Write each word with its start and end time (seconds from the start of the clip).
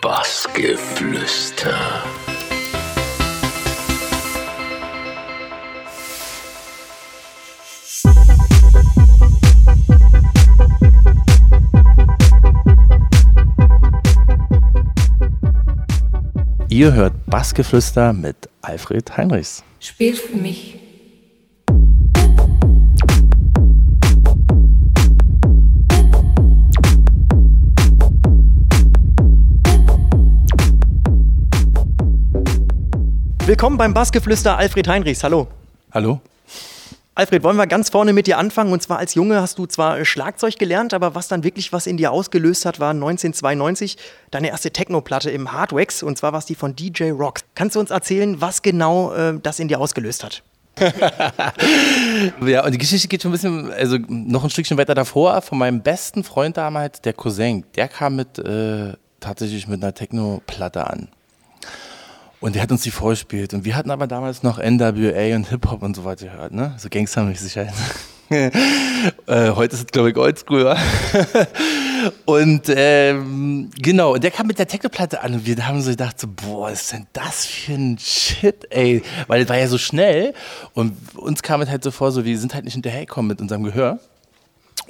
Bassgeflüster. 0.00 1.74
Ihr 16.70 16.94
hört 16.94 17.12
Bassgeflüster 17.26 18.14
mit 18.14 18.36
Alfred 18.62 19.14
Heinrichs. 19.18 19.62
Spiel 19.80 20.14
für 20.14 20.34
mich. 20.34 20.79
Willkommen 33.50 33.78
beim 33.78 33.92
Bassgeflüster 33.92 34.56
Alfred 34.56 34.86
Heinrichs. 34.86 35.24
Hallo. 35.24 35.48
Hallo? 35.90 36.20
Alfred, 37.16 37.42
wollen 37.42 37.56
wir 37.56 37.66
ganz 37.66 37.90
vorne 37.90 38.12
mit 38.12 38.28
dir 38.28 38.38
anfangen? 38.38 38.72
Und 38.72 38.80
zwar 38.80 38.98
als 38.98 39.16
Junge 39.16 39.40
hast 39.40 39.58
du 39.58 39.66
zwar 39.66 40.04
Schlagzeug 40.04 40.56
gelernt, 40.56 40.94
aber 40.94 41.16
was 41.16 41.26
dann 41.26 41.42
wirklich 41.42 41.72
was 41.72 41.88
in 41.88 41.96
dir 41.96 42.12
ausgelöst 42.12 42.64
hat, 42.64 42.78
war 42.78 42.90
1992 42.90 43.96
deine 44.30 44.50
erste 44.50 44.70
Techno-Platte 44.70 45.32
im 45.32 45.50
Hardwax. 45.50 46.04
Und 46.04 46.16
zwar 46.16 46.30
war 46.30 46.38
es 46.38 46.46
die 46.46 46.54
von 46.54 46.76
DJ 46.76 47.10
Rock. 47.10 47.40
Kannst 47.56 47.74
du 47.74 47.80
uns 47.80 47.90
erzählen, 47.90 48.40
was 48.40 48.62
genau 48.62 49.12
äh, 49.14 49.36
das 49.42 49.58
in 49.58 49.66
dir 49.66 49.80
ausgelöst 49.80 50.22
hat? 50.22 50.44
ja, 52.46 52.64
und 52.64 52.70
die 52.70 52.78
Geschichte 52.78 53.08
geht 53.08 53.22
schon 53.22 53.30
ein 53.30 53.32
bisschen, 53.32 53.72
also 53.72 53.98
noch 54.06 54.44
ein 54.44 54.50
Stückchen 54.50 54.78
weiter 54.78 54.94
davor. 54.94 55.42
Von 55.42 55.58
meinem 55.58 55.82
besten 55.82 56.22
Freund 56.22 56.56
damals, 56.56 57.00
der 57.00 57.14
Cousin, 57.14 57.64
der 57.74 57.88
kam 57.88 58.14
mit 58.14 58.38
äh, 58.38 58.92
tatsächlich 59.18 59.66
mit 59.66 59.82
einer 59.82 59.92
Techno-Platte 59.92 60.88
an. 60.88 61.08
Und 62.40 62.54
der 62.54 62.62
hat 62.62 62.72
uns 62.72 62.82
die 62.82 62.90
vorgespielt. 62.90 63.52
Und 63.52 63.64
wir 63.64 63.76
hatten 63.76 63.90
aber 63.90 64.06
damals 64.06 64.42
noch 64.42 64.58
NWA 64.58 65.36
und 65.36 65.48
Hip-Hop 65.48 65.82
und 65.82 65.94
so 65.94 66.04
weiter 66.04 66.26
gehört, 66.26 66.52
ne? 66.52 66.74
So 66.78 66.88
gangstermäßig 66.88 67.56
halt. 67.58 67.72
äh, 68.30 69.50
heute 69.50 69.74
ist 69.74 69.80
es, 69.80 69.86
glaube 69.86 70.10
ich, 70.10 70.16
oldschool, 70.16 70.64
wa? 70.64 70.76
Und 72.24 72.62
ähm, 72.68 73.70
genau, 73.76 74.14
und 74.14 74.24
der 74.24 74.30
kam 74.30 74.46
mit 74.46 74.58
der 74.58 74.66
Techno-Platte 74.66 75.20
an 75.22 75.34
und 75.34 75.44
wir 75.44 75.66
haben 75.66 75.82
so 75.82 75.90
gedacht, 75.90 76.18
so, 76.18 76.28
boah, 76.28 76.70
was 76.70 76.80
ist 76.80 76.92
denn 76.92 77.06
das 77.12 77.44
für 77.44 77.74
ein 77.74 77.98
Shit, 77.98 78.66
ey? 78.70 79.02
Weil 79.26 79.42
es 79.42 79.48
war 79.50 79.58
ja 79.58 79.68
so 79.68 79.76
schnell 79.76 80.32
und 80.72 80.96
uns 81.16 81.42
kam 81.42 81.60
es 81.60 81.68
halt 81.68 81.84
so 81.84 81.90
vor, 81.90 82.10
so, 82.10 82.24
wir 82.24 82.38
sind 82.38 82.54
halt 82.54 82.64
nicht 82.64 82.72
hinterhergekommen 82.72 83.28
mit 83.28 83.42
unserem 83.42 83.64
Gehör. 83.64 83.98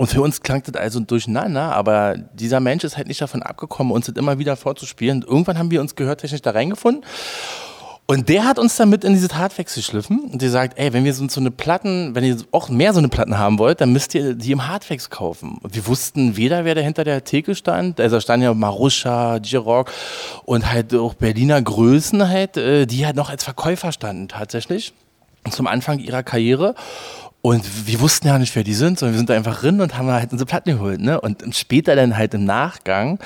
Und 0.00 0.06
für 0.06 0.22
uns 0.22 0.40
klang 0.40 0.62
das 0.62 0.76
also 0.76 0.98
durcheinander, 1.00 1.74
aber 1.74 2.16
dieser 2.32 2.58
Mensch 2.58 2.84
ist 2.84 2.96
halt 2.96 3.06
nicht 3.06 3.20
davon 3.20 3.42
abgekommen, 3.42 3.92
uns 3.92 4.06
das 4.06 4.16
immer 4.16 4.38
wieder 4.38 4.56
vorzuspielen. 4.56 5.18
Und 5.18 5.28
irgendwann 5.28 5.58
haben 5.58 5.70
wir 5.70 5.82
uns 5.82 5.94
gehörtechnisch 5.94 6.40
da 6.40 6.52
reingefunden. 6.52 7.04
Und 8.06 8.30
der 8.30 8.46
hat 8.46 8.58
uns 8.58 8.76
damit 8.76 9.04
in 9.04 9.12
diese 9.12 9.28
Hardfacts 9.36 9.74
geschliffen 9.74 10.20
und 10.32 10.40
der 10.40 10.48
sagt, 10.48 10.78
ey, 10.78 10.94
wenn 10.94 11.04
wir 11.04 11.12
so, 11.12 11.26
eine 11.38 11.50
Platten, 11.50 12.14
wenn 12.14 12.24
ihr 12.24 12.38
auch 12.50 12.70
mehr 12.70 12.94
so 12.94 12.98
eine 12.98 13.08
Platten 13.08 13.36
haben 13.36 13.58
wollt, 13.58 13.82
dann 13.82 13.92
müsst 13.92 14.14
ihr 14.14 14.32
die 14.32 14.52
im 14.52 14.66
Hardfacts 14.66 15.10
kaufen. 15.10 15.58
Und 15.62 15.74
wir 15.74 15.86
wussten 15.86 16.34
weder, 16.34 16.64
wer 16.64 16.74
da 16.74 16.80
hinter 16.80 17.04
der 17.04 17.22
Theke 17.24 17.54
stand, 17.54 18.00
also 18.00 18.20
standen 18.20 18.44
ja 18.44 18.54
Maruscha, 18.54 19.36
Girock 19.36 19.92
und 20.46 20.72
halt 20.72 20.94
auch 20.94 21.12
Berliner 21.12 21.60
Größen 21.60 22.26
halt, 22.26 22.56
äh, 22.56 22.86
die 22.86 23.04
halt 23.04 23.16
noch 23.16 23.28
als 23.28 23.44
Verkäufer 23.44 23.92
standen 23.92 24.28
tatsächlich 24.28 24.94
zum 25.50 25.66
Anfang 25.66 25.98
ihrer 25.98 26.22
Karriere. 26.22 26.74
Und 27.42 27.86
wir 27.86 28.00
wussten 28.00 28.26
ja 28.26 28.38
nicht, 28.38 28.54
wer 28.54 28.64
die 28.64 28.74
sind, 28.74 28.98
sondern 28.98 29.14
wir 29.14 29.18
sind 29.18 29.30
da 29.30 29.34
einfach 29.34 29.60
drin 29.60 29.80
und 29.80 29.96
haben 29.96 30.08
halt 30.08 30.32
unsere 30.32 30.46
Platten 30.46 30.72
geholt. 30.72 31.00
Ne? 31.00 31.20
Und 31.20 31.42
später 31.56 31.96
dann 31.96 32.16
halt 32.16 32.34
im 32.34 32.44
Nachgang 32.44 33.18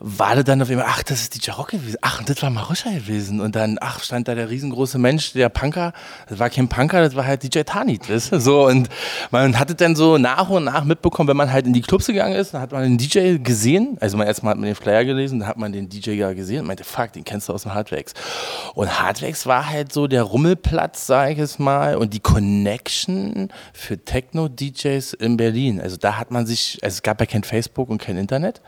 war 0.00 0.34
das 0.34 0.44
dann 0.44 0.62
auf 0.62 0.70
einmal, 0.70 0.86
ach, 0.88 1.02
das 1.02 1.20
ist 1.20 1.34
DJ 1.36 1.50
Rock 1.52 1.68
gewesen, 1.68 1.98
ach, 2.00 2.20
und 2.20 2.28
das 2.28 2.42
war 2.42 2.48
Maruscha 2.48 2.90
gewesen. 2.90 3.40
Und 3.40 3.54
dann, 3.54 3.76
ach, 3.80 4.02
stand 4.02 4.28
da 4.28 4.34
der 4.34 4.48
riesengroße 4.48 4.98
Mensch, 4.98 5.34
der 5.34 5.50
Punker, 5.50 5.92
das 6.26 6.38
war 6.38 6.48
kein 6.48 6.68
Punker, 6.68 7.02
das 7.02 7.14
war 7.14 7.26
halt 7.26 7.42
DJ 7.42 7.60
Tanit, 7.60 8.08
weißt 8.08 8.32
du? 8.32 8.40
So, 8.40 8.66
und 8.66 8.88
man 9.30 9.58
hat 9.58 9.68
es 9.68 9.76
dann 9.76 9.94
so 9.94 10.16
nach 10.16 10.48
und 10.48 10.64
nach 10.64 10.84
mitbekommen, 10.84 11.28
wenn 11.28 11.36
man 11.36 11.52
halt 11.52 11.66
in 11.66 11.74
die 11.74 11.82
Clubs 11.82 12.06
gegangen 12.06 12.34
ist, 12.34 12.54
dann 12.54 12.62
hat 12.62 12.72
man 12.72 12.82
den 12.82 12.96
DJ 12.96 13.36
gesehen, 13.36 13.98
also 14.00 14.16
man 14.16 14.26
erstmal 14.26 14.52
hat 14.52 14.58
man 14.58 14.66
den 14.66 14.74
Flyer 14.74 15.04
gelesen, 15.04 15.40
dann 15.40 15.48
hat 15.48 15.58
man 15.58 15.70
den 15.70 15.90
DJ 15.90 16.12
ja 16.12 16.32
gesehen 16.32 16.60
und 16.60 16.66
meinte, 16.66 16.84
fuck, 16.84 17.12
den 17.12 17.24
kennst 17.24 17.50
du 17.50 17.52
aus 17.52 17.64
dem 17.64 17.74
Hardwax. 17.74 18.14
Und 18.74 19.00
Hardwax 19.00 19.44
war 19.44 19.68
halt 19.68 19.92
so 19.92 20.06
der 20.06 20.22
Rummelplatz, 20.22 21.06
sag 21.06 21.32
ich 21.32 21.38
es 21.38 21.58
mal, 21.58 21.96
und 21.96 22.14
die 22.14 22.20
Connection 22.20 23.50
für 23.74 24.02
Techno-DJs 24.02 25.12
in 25.14 25.36
Berlin. 25.36 25.78
Also 25.78 25.98
da 25.98 26.16
hat 26.16 26.30
man 26.30 26.46
sich, 26.46 26.78
also 26.82 26.94
es 26.94 27.02
gab 27.02 27.20
ja 27.20 27.26
kein 27.26 27.44
Facebook 27.44 27.90
und 27.90 28.00
kein 28.00 28.16
Internet. 28.16 28.62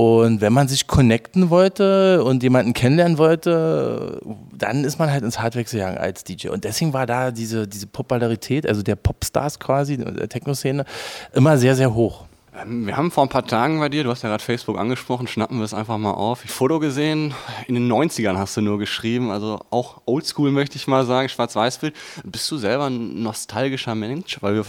Und 0.00 0.40
wenn 0.40 0.54
man 0.54 0.66
sich 0.66 0.86
connecten 0.86 1.50
wollte 1.50 2.24
und 2.24 2.42
jemanden 2.42 2.72
kennenlernen 2.72 3.18
wollte, 3.18 4.18
dann 4.50 4.82
ist 4.82 4.98
man 4.98 5.12
halt 5.12 5.22
ins 5.22 5.40
Hardware 5.40 5.62
gegangen 5.62 5.98
als 5.98 6.24
DJ. 6.24 6.48
Und 6.48 6.64
deswegen 6.64 6.94
war 6.94 7.04
da 7.04 7.30
diese, 7.30 7.68
diese 7.68 7.86
Popularität, 7.86 8.66
also 8.66 8.82
der 8.82 8.96
Popstars 8.96 9.60
quasi, 9.60 9.98
der 9.98 10.26
Techno-Szene, 10.26 10.86
immer 11.34 11.58
sehr, 11.58 11.76
sehr 11.76 11.92
hoch. 11.92 12.24
Ähm, 12.58 12.86
wir 12.86 12.96
haben 12.96 13.10
vor 13.10 13.26
ein 13.26 13.28
paar 13.28 13.46
Tagen 13.46 13.78
bei 13.78 13.90
dir, 13.90 14.02
du 14.02 14.10
hast 14.10 14.22
ja 14.22 14.30
gerade 14.30 14.42
Facebook 14.42 14.78
angesprochen, 14.78 15.26
schnappen 15.26 15.58
wir 15.58 15.64
es 15.64 15.74
einfach 15.74 15.98
mal 15.98 16.12
auf. 16.12 16.46
Ich 16.46 16.50
Foto 16.50 16.78
gesehen, 16.78 17.34
in 17.66 17.74
den 17.74 17.92
90ern 17.92 18.38
hast 18.38 18.56
du 18.56 18.62
nur 18.62 18.78
geschrieben, 18.78 19.30
also 19.30 19.60
auch 19.68 20.00
oldschool 20.06 20.50
möchte 20.50 20.76
ich 20.76 20.86
mal 20.86 21.04
sagen, 21.04 21.28
Schwarz-Weiß-Bild. 21.28 21.94
Bist 22.24 22.50
du 22.50 22.56
selber 22.56 22.86
ein 22.86 23.22
nostalgischer 23.22 23.94
Mensch? 23.94 24.38
Weil 24.40 24.54
wir 24.54 24.64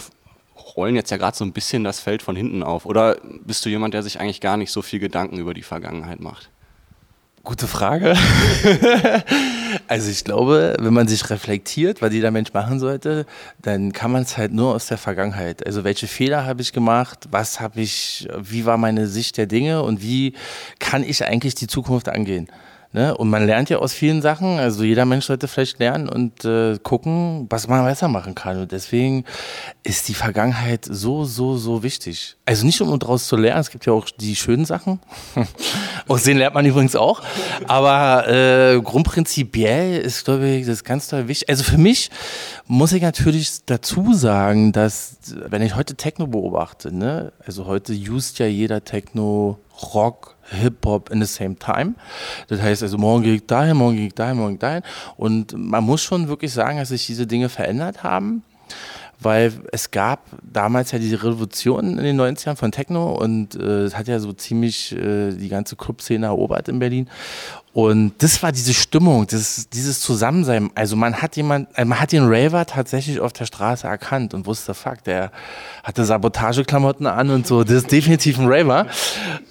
rollen 0.56 0.94
jetzt 0.94 1.10
ja 1.10 1.16
gerade 1.16 1.36
so 1.36 1.44
ein 1.44 1.52
bisschen 1.52 1.84
das 1.84 2.00
Feld 2.00 2.22
von 2.22 2.36
hinten 2.36 2.62
auf. 2.62 2.86
Oder 2.86 3.16
bist 3.44 3.64
du 3.64 3.68
jemand, 3.68 3.94
der 3.94 4.02
sich 4.02 4.20
eigentlich 4.20 4.40
gar 4.40 4.56
nicht 4.56 4.70
so 4.70 4.82
viel 4.82 4.98
Gedanken 4.98 5.38
über 5.38 5.54
die 5.54 5.62
Vergangenheit 5.62 6.20
macht? 6.20 6.50
Gute 7.44 7.66
Frage. 7.66 8.14
also 9.88 10.10
ich 10.10 10.22
glaube, 10.22 10.76
wenn 10.78 10.94
man 10.94 11.08
sich 11.08 11.28
reflektiert, 11.28 12.00
was 12.00 12.12
jeder 12.12 12.30
Mensch 12.30 12.52
machen 12.52 12.78
sollte, 12.78 13.26
dann 13.60 13.92
kann 13.92 14.12
man 14.12 14.22
es 14.22 14.36
halt 14.36 14.52
nur 14.52 14.76
aus 14.76 14.86
der 14.86 14.98
Vergangenheit. 14.98 15.66
Also 15.66 15.82
welche 15.82 16.06
Fehler 16.06 16.46
habe 16.46 16.62
ich 16.62 16.72
gemacht, 16.72 17.26
was 17.32 17.58
habe 17.58 17.80
ich, 17.80 18.28
wie 18.38 18.64
war 18.64 18.76
meine 18.76 19.08
Sicht 19.08 19.38
der 19.38 19.46
Dinge 19.46 19.82
und 19.82 20.02
wie 20.02 20.34
kann 20.78 21.02
ich 21.02 21.24
eigentlich 21.24 21.56
die 21.56 21.66
Zukunft 21.66 22.08
angehen? 22.08 22.46
Ne? 22.94 23.16
Und 23.16 23.30
man 23.30 23.46
lernt 23.46 23.70
ja 23.70 23.78
aus 23.78 23.94
vielen 23.94 24.20
Sachen. 24.20 24.58
Also 24.58 24.84
jeder 24.84 25.06
Mensch 25.06 25.24
sollte 25.24 25.48
vielleicht 25.48 25.78
lernen 25.78 26.10
und 26.10 26.44
äh, 26.44 26.78
gucken, 26.82 27.46
was 27.48 27.66
man 27.66 27.84
besser 27.84 28.08
machen 28.08 28.34
kann. 28.34 28.60
Und 28.60 28.72
deswegen 28.72 29.24
ist 29.82 30.08
die 30.08 30.14
Vergangenheit 30.14 30.84
so, 30.84 31.24
so, 31.24 31.56
so 31.56 31.82
wichtig. 31.82 32.36
Also 32.44 32.66
nicht 32.66 32.80
um 32.82 32.98
daraus 32.98 33.28
zu 33.28 33.36
lernen, 33.36 33.60
es 33.60 33.70
gibt 33.70 33.86
ja 33.86 33.94
auch 33.94 34.04
die 34.10 34.36
schönen 34.36 34.66
Sachen. 34.66 35.00
aus 36.08 36.24
denen 36.24 36.38
lernt 36.38 36.54
man 36.54 36.66
übrigens 36.66 36.94
auch. 36.94 37.22
Aber 37.66 38.28
äh, 38.28 38.78
grundprinzipiell 38.82 39.98
ist, 39.98 40.26
glaube 40.26 40.46
ich, 40.48 40.66
das 40.66 40.84
ganz 40.84 41.08
toll 41.08 41.28
wichtig. 41.28 41.48
Also 41.48 41.64
für 41.64 41.78
mich 41.78 42.10
muss 42.66 42.92
ich 42.92 43.00
natürlich 43.00 43.64
dazu 43.64 44.12
sagen, 44.12 44.72
dass, 44.72 45.16
wenn 45.48 45.62
ich 45.62 45.76
heute 45.76 45.94
Techno 45.94 46.26
beobachte, 46.26 46.94
ne, 46.94 47.32
also 47.46 47.64
heute 47.64 47.94
used 47.94 48.38
ja 48.38 48.46
jeder 48.46 48.84
Techno 48.84 49.58
Rock, 49.94 50.36
Hip-Hop 50.50 51.10
in 51.10 51.20
the 51.20 51.26
same 51.26 51.56
time. 51.56 51.94
Das 52.48 52.60
heißt 52.60 52.82
also, 52.82 52.98
morgen 52.98 53.22
gehe 53.22 53.34
ich 53.36 53.46
dahin, 53.46 53.76
morgen 53.76 53.96
gehe 53.96 54.06
ich 54.08 54.14
dahin, 54.14 54.36
morgen 54.36 54.58
dahin. 54.58 54.82
Und 55.16 55.54
man 55.56 55.84
muss 55.84 56.02
schon 56.02 56.28
wirklich 56.28 56.52
sagen, 56.52 56.78
dass 56.78 56.88
sich 56.88 57.06
diese 57.06 57.26
Dinge 57.26 57.48
verändert 57.48 58.02
haben 58.02 58.42
weil 59.22 59.52
es 59.72 59.90
gab 59.90 60.20
damals 60.42 60.92
ja 60.92 60.98
diese 60.98 61.22
Revolution 61.22 61.98
in 61.98 62.04
den 62.04 62.20
90ern 62.20 62.56
von 62.56 62.72
Techno 62.72 63.12
und 63.12 63.54
äh, 63.54 63.84
es 63.84 63.96
hat 63.96 64.08
ja 64.08 64.18
so 64.18 64.32
ziemlich 64.32 64.92
äh, 64.92 65.32
die 65.32 65.48
ganze 65.48 65.76
Clubszene 65.76 66.26
erobert 66.26 66.68
in 66.68 66.78
Berlin. 66.78 67.08
Und 67.74 68.12
das 68.18 68.42
war 68.42 68.52
diese 68.52 68.74
Stimmung, 68.74 69.26
das, 69.26 69.68
dieses 69.70 70.00
Zusammensein. 70.00 70.70
Also 70.74 70.94
man 70.94 71.22
hat 71.22 71.36
jemand, 71.36 71.68
äh, 71.76 71.86
man 71.86 72.00
hat 72.00 72.12
den 72.12 72.24
Raver 72.26 72.66
tatsächlich 72.66 73.18
auf 73.20 73.32
der 73.32 73.46
Straße 73.46 73.86
erkannt 73.86 74.34
und 74.34 74.46
wusste, 74.46 74.74
fuck, 74.74 75.02
der 75.04 75.32
hatte 75.82 76.04
Sabotageklamotten 76.04 77.06
an 77.06 77.30
und 77.30 77.46
so. 77.46 77.64
Das 77.64 77.76
ist 77.76 77.92
definitiv 77.92 78.38
ein 78.38 78.46
Raver. 78.46 78.86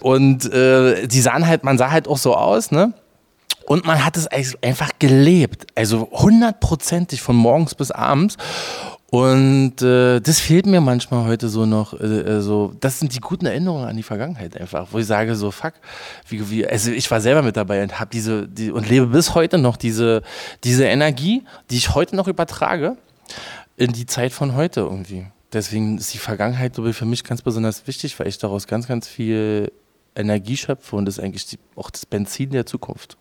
Und 0.02 0.52
äh, 0.54 1.08
die 1.08 1.22
sahen 1.22 1.48
halt, 1.48 1.64
man 1.64 1.80
sah 1.80 1.90
halt 1.90 2.08
auch 2.08 2.18
so 2.18 2.36
aus, 2.36 2.72
ne? 2.72 2.94
Und 3.66 3.86
man 3.86 4.04
hat 4.04 4.18
es 4.18 4.28
einfach 4.62 4.92
gelebt. 5.00 5.68
Also 5.76 6.10
hundertprozentig 6.12 7.22
von 7.22 7.36
morgens 7.36 7.74
bis 7.74 7.90
abends. 7.92 8.36
Und 9.12 9.82
äh, 9.82 10.22
das 10.22 10.40
fehlt 10.40 10.66
mir 10.66 10.80
manchmal 10.80 11.26
heute 11.26 11.50
so 11.50 11.66
noch. 11.66 11.94
Äh, 12.00 12.06
äh, 12.06 12.40
so, 12.40 12.74
das 12.80 12.98
sind 12.98 13.14
die 13.14 13.20
guten 13.20 13.46
Erinnerungen 13.46 13.86
an 13.86 13.98
die 13.98 14.04
Vergangenheit 14.04 14.56
einfach, 14.56 14.88
wo 14.92 15.00
ich 15.00 15.06
sage 15.06 15.36
so 15.36 15.52
fuck, 15.52 15.74
wie, 16.30 16.50
wie 16.50 16.66
also 16.66 16.92
ich 16.92 17.12
war 17.12 17.20
selber 17.20 17.42
mit 17.42 17.58
dabei 17.58 17.84
und 17.84 18.00
habe 18.00 18.10
diese 18.10 18.48
die, 18.48 18.72
und 18.72 18.88
lebe 18.88 19.08
bis 19.08 19.36
heute 19.36 19.58
noch 19.58 19.76
diese 19.76 20.22
diese 20.64 20.86
Energie, 20.86 21.44
die 21.70 21.76
ich 21.76 21.94
heute 21.94 22.16
noch 22.16 22.30
übertrage 22.30 22.96
in 23.76 23.92
die 23.92 24.06
Zeit 24.06 24.32
von 24.32 24.56
heute 24.56 24.80
irgendwie. 24.80 25.26
Deswegen 25.52 25.98
ist 25.98 26.14
die 26.14 26.18
Vergangenheit 26.18 26.78
für 26.78 27.06
mich 27.06 27.26
ganz 27.26 27.42
besonders 27.42 27.86
wichtig, 27.88 28.18
weil 28.18 28.28
ich 28.28 28.38
daraus 28.38 28.66
ganz 28.66 28.88
ganz 28.88 29.10
viel 29.10 29.74
Energie 30.16 30.56
schöpfe 30.56 30.96
und 30.96 31.04
das 31.04 31.18
ist 31.18 31.24
eigentlich 31.26 31.48
die, 31.48 31.60
auch 31.76 31.90
das 31.90 32.06
Benzin 32.06 32.52
der 32.52 32.66
Zukunft. 32.66 33.18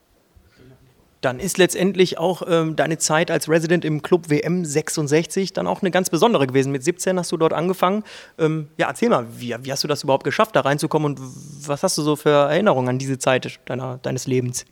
Dann 1.21 1.39
ist 1.39 1.59
letztendlich 1.59 2.19
auch 2.19 2.43
ähm, 2.49 2.77
deine 2.77 2.99
Zeit 2.99 3.31
als 3.31 3.49
Resident 3.49 3.85
im 3.85 4.03
Club 4.03 4.31
WM 4.31 4.65
66 4.65 5.53
dann 5.53 5.67
auch 5.67 5.83
eine 5.83 5.91
ganz 5.91 6.11
besondere 6.11 6.47
gewesen. 6.47 6.73
Mit 6.73 6.83
17 6.83 7.19
hast 7.19 7.31
du 7.33 7.37
dort 7.37 7.53
angefangen. 7.53 8.05
Ähm, 8.39 8.69
ja, 8.79 8.89
erzähl 8.89 9.11
mal, 9.11 9.27
wie, 9.37 9.55
wie, 9.63 9.73
hast 9.73 9.85
du 9.85 9.89
das 9.89 10.03
überhaupt 10.03 10.25
geschafft, 10.25 10.57
da 10.57 10.61
reinzukommen 10.61 11.13
und 11.13 11.21
was 11.67 11.83
hast 11.83 11.99
du 11.99 12.03
so 12.03 12.17
für 12.17 12.31
Erinnerungen 12.31 12.89
an 12.89 12.99
diese 12.99 13.19
Zeit 13.19 13.61
deiner, 13.67 13.99
deines 13.99 14.27
Lebens? 14.27 14.65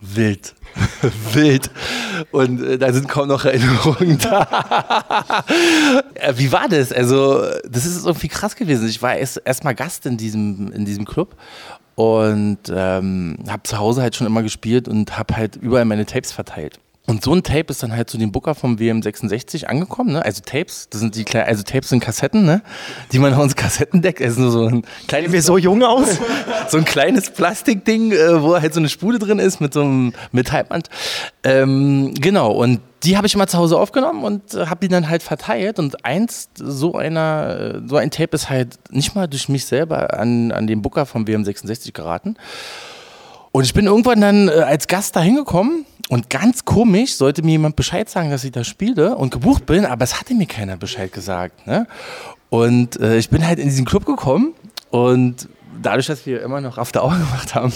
Wild. 0.00 0.54
Wild. 1.32 1.70
Und 2.32 2.60
äh, 2.60 2.76
da 2.76 2.92
sind 2.92 3.08
kaum 3.08 3.28
noch 3.28 3.44
Erinnerungen 3.44 4.18
da. 4.22 5.44
Äh, 6.14 6.34
wie 6.36 6.50
war 6.50 6.68
das? 6.68 6.90
Also, 6.90 7.40
das 7.68 7.86
ist 7.86 8.04
irgendwie 8.04 8.26
krass 8.26 8.56
gewesen. 8.56 8.88
Ich 8.88 9.00
war 9.00 9.14
erst, 9.14 9.40
erst 9.44 9.62
mal 9.62 9.76
Gast 9.76 10.04
in 10.06 10.16
diesem, 10.16 10.72
in 10.72 10.84
diesem 10.84 11.04
Club 11.04 11.36
und 11.94 12.58
ähm, 12.74 13.38
habe 13.48 13.62
zu 13.64 13.78
Hause 13.78 14.02
halt 14.02 14.16
schon 14.16 14.26
immer 14.26 14.42
gespielt 14.42 14.88
und 14.88 15.18
habe 15.18 15.36
halt 15.36 15.56
überall 15.56 15.84
meine 15.84 16.06
Tapes 16.06 16.32
verteilt. 16.32 16.78
Und 17.04 17.24
so 17.24 17.34
ein 17.34 17.42
Tape 17.42 17.66
ist 17.68 17.82
dann 17.82 17.92
halt 17.92 18.08
zu 18.08 18.16
dem 18.16 18.30
Booker 18.30 18.54
vom 18.54 18.76
WM66 18.76 19.64
angekommen, 19.64 20.12
ne? 20.12 20.24
Also 20.24 20.40
Tapes, 20.44 20.88
das 20.88 21.00
sind 21.00 21.16
die 21.16 21.24
kleinen, 21.24 21.48
also 21.48 21.64
Tapes 21.64 21.88
sind 21.88 21.98
Kassetten, 21.98 22.44
ne? 22.44 22.62
Die 23.10 23.18
man 23.18 23.34
auf 23.34 23.40
uns 23.40 23.56
Kassettendeck, 23.56 24.20
also 24.20 24.40
nur 24.40 24.50
so 24.52 24.66
ein 24.66 24.84
kleines. 25.08 25.32
wir 25.32 25.42
so 25.42 25.58
jung 25.58 25.82
aus? 25.82 26.20
so 26.68 26.78
ein 26.78 26.84
kleines 26.84 27.30
Plastikding, 27.30 28.12
äh, 28.12 28.40
wo 28.40 28.60
halt 28.60 28.72
so 28.72 28.78
eine 28.78 28.88
Spule 28.88 29.18
drin 29.18 29.40
ist 29.40 29.60
mit 29.60 29.74
so 29.74 29.80
einem 29.82 30.12
Metallband. 30.30 30.90
Ähm, 31.42 32.14
genau, 32.14 32.52
und 32.52 32.80
die 33.02 33.16
habe 33.16 33.26
ich 33.26 33.34
immer 33.34 33.48
zu 33.48 33.58
Hause 33.58 33.78
aufgenommen 33.78 34.22
und 34.22 34.54
äh, 34.54 34.66
habe 34.66 34.80
die 34.80 34.88
dann 34.88 35.08
halt 35.08 35.24
verteilt. 35.24 35.80
Und 35.80 36.04
eins, 36.04 36.50
so 36.54 36.94
einer, 36.94 37.82
so 37.84 37.96
ein 37.96 38.12
Tape 38.12 38.36
ist 38.36 38.48
halt 38.48 38.78
nicht 38.90 39.16
mal 39.16 39.26
durch 39.26 39.48
mich 39.48 39.66
selber 39.66 40.16
an, 40.16 40.52
an 40.52 40.68
den 40.68 40.82
Booker 40.82 41.04
vom 41.04 41.24
WM66 41.24 41.92
geraten. 41.92 42.36
Und 43.52 43.64
ich 43.64 43.74
bin 43.74 43.86
irgendwann 43.86 44.20
dann 44.20 44.48
äh, 44.48 44.52
als 44.52 44.88
Gast 44.88 45.14
da 45.14 45.20
hingekommen 45.20 45.84
und 46.08 46.30
ganz 46.30 46.64
komisch 46.64 47.14
sollte 47.14 47.42
mir 47.42 47.52
jemand 47.52 47.76
Bescheid 47.76 48.08
sagen, 48.08 48.30
dass 48.30 48.44
ich 48.44 48.52
da 48.52 48.64
spiele 48.64 49.16
und 49.16 49.30
gebucht 49.30 49.66
bin, 49.66 49.84
aber 49.84 50.04
es 50.04 50.18
hatte 50.18 50.34
mir 50.34 50.46
keiner 50.46 50.78
Bescheid 50.78 51.12
gesagt. 51.12 51.66
Ne? 51.66 51.86
Und 52.48 52.98
äh, 52.98 53.18
ich 53.18 53.28
bin 53.28 53.46
halt 53.46 53.58
in 53.58 53.66
diesen 53.66 53.84
Club 53.84 54.06
gekommen 54.06 54.54
und 54.90 55.48
dadurch, 55.82 56.06
dass 56.06 56.24
wir 56.24 56.42
immer 56.42 56.62
noch 56.62 56.78
After 56.78 57.04
Hour 57.04 57.12
gemacht 57.18 57.54
haben, 57.54 57.72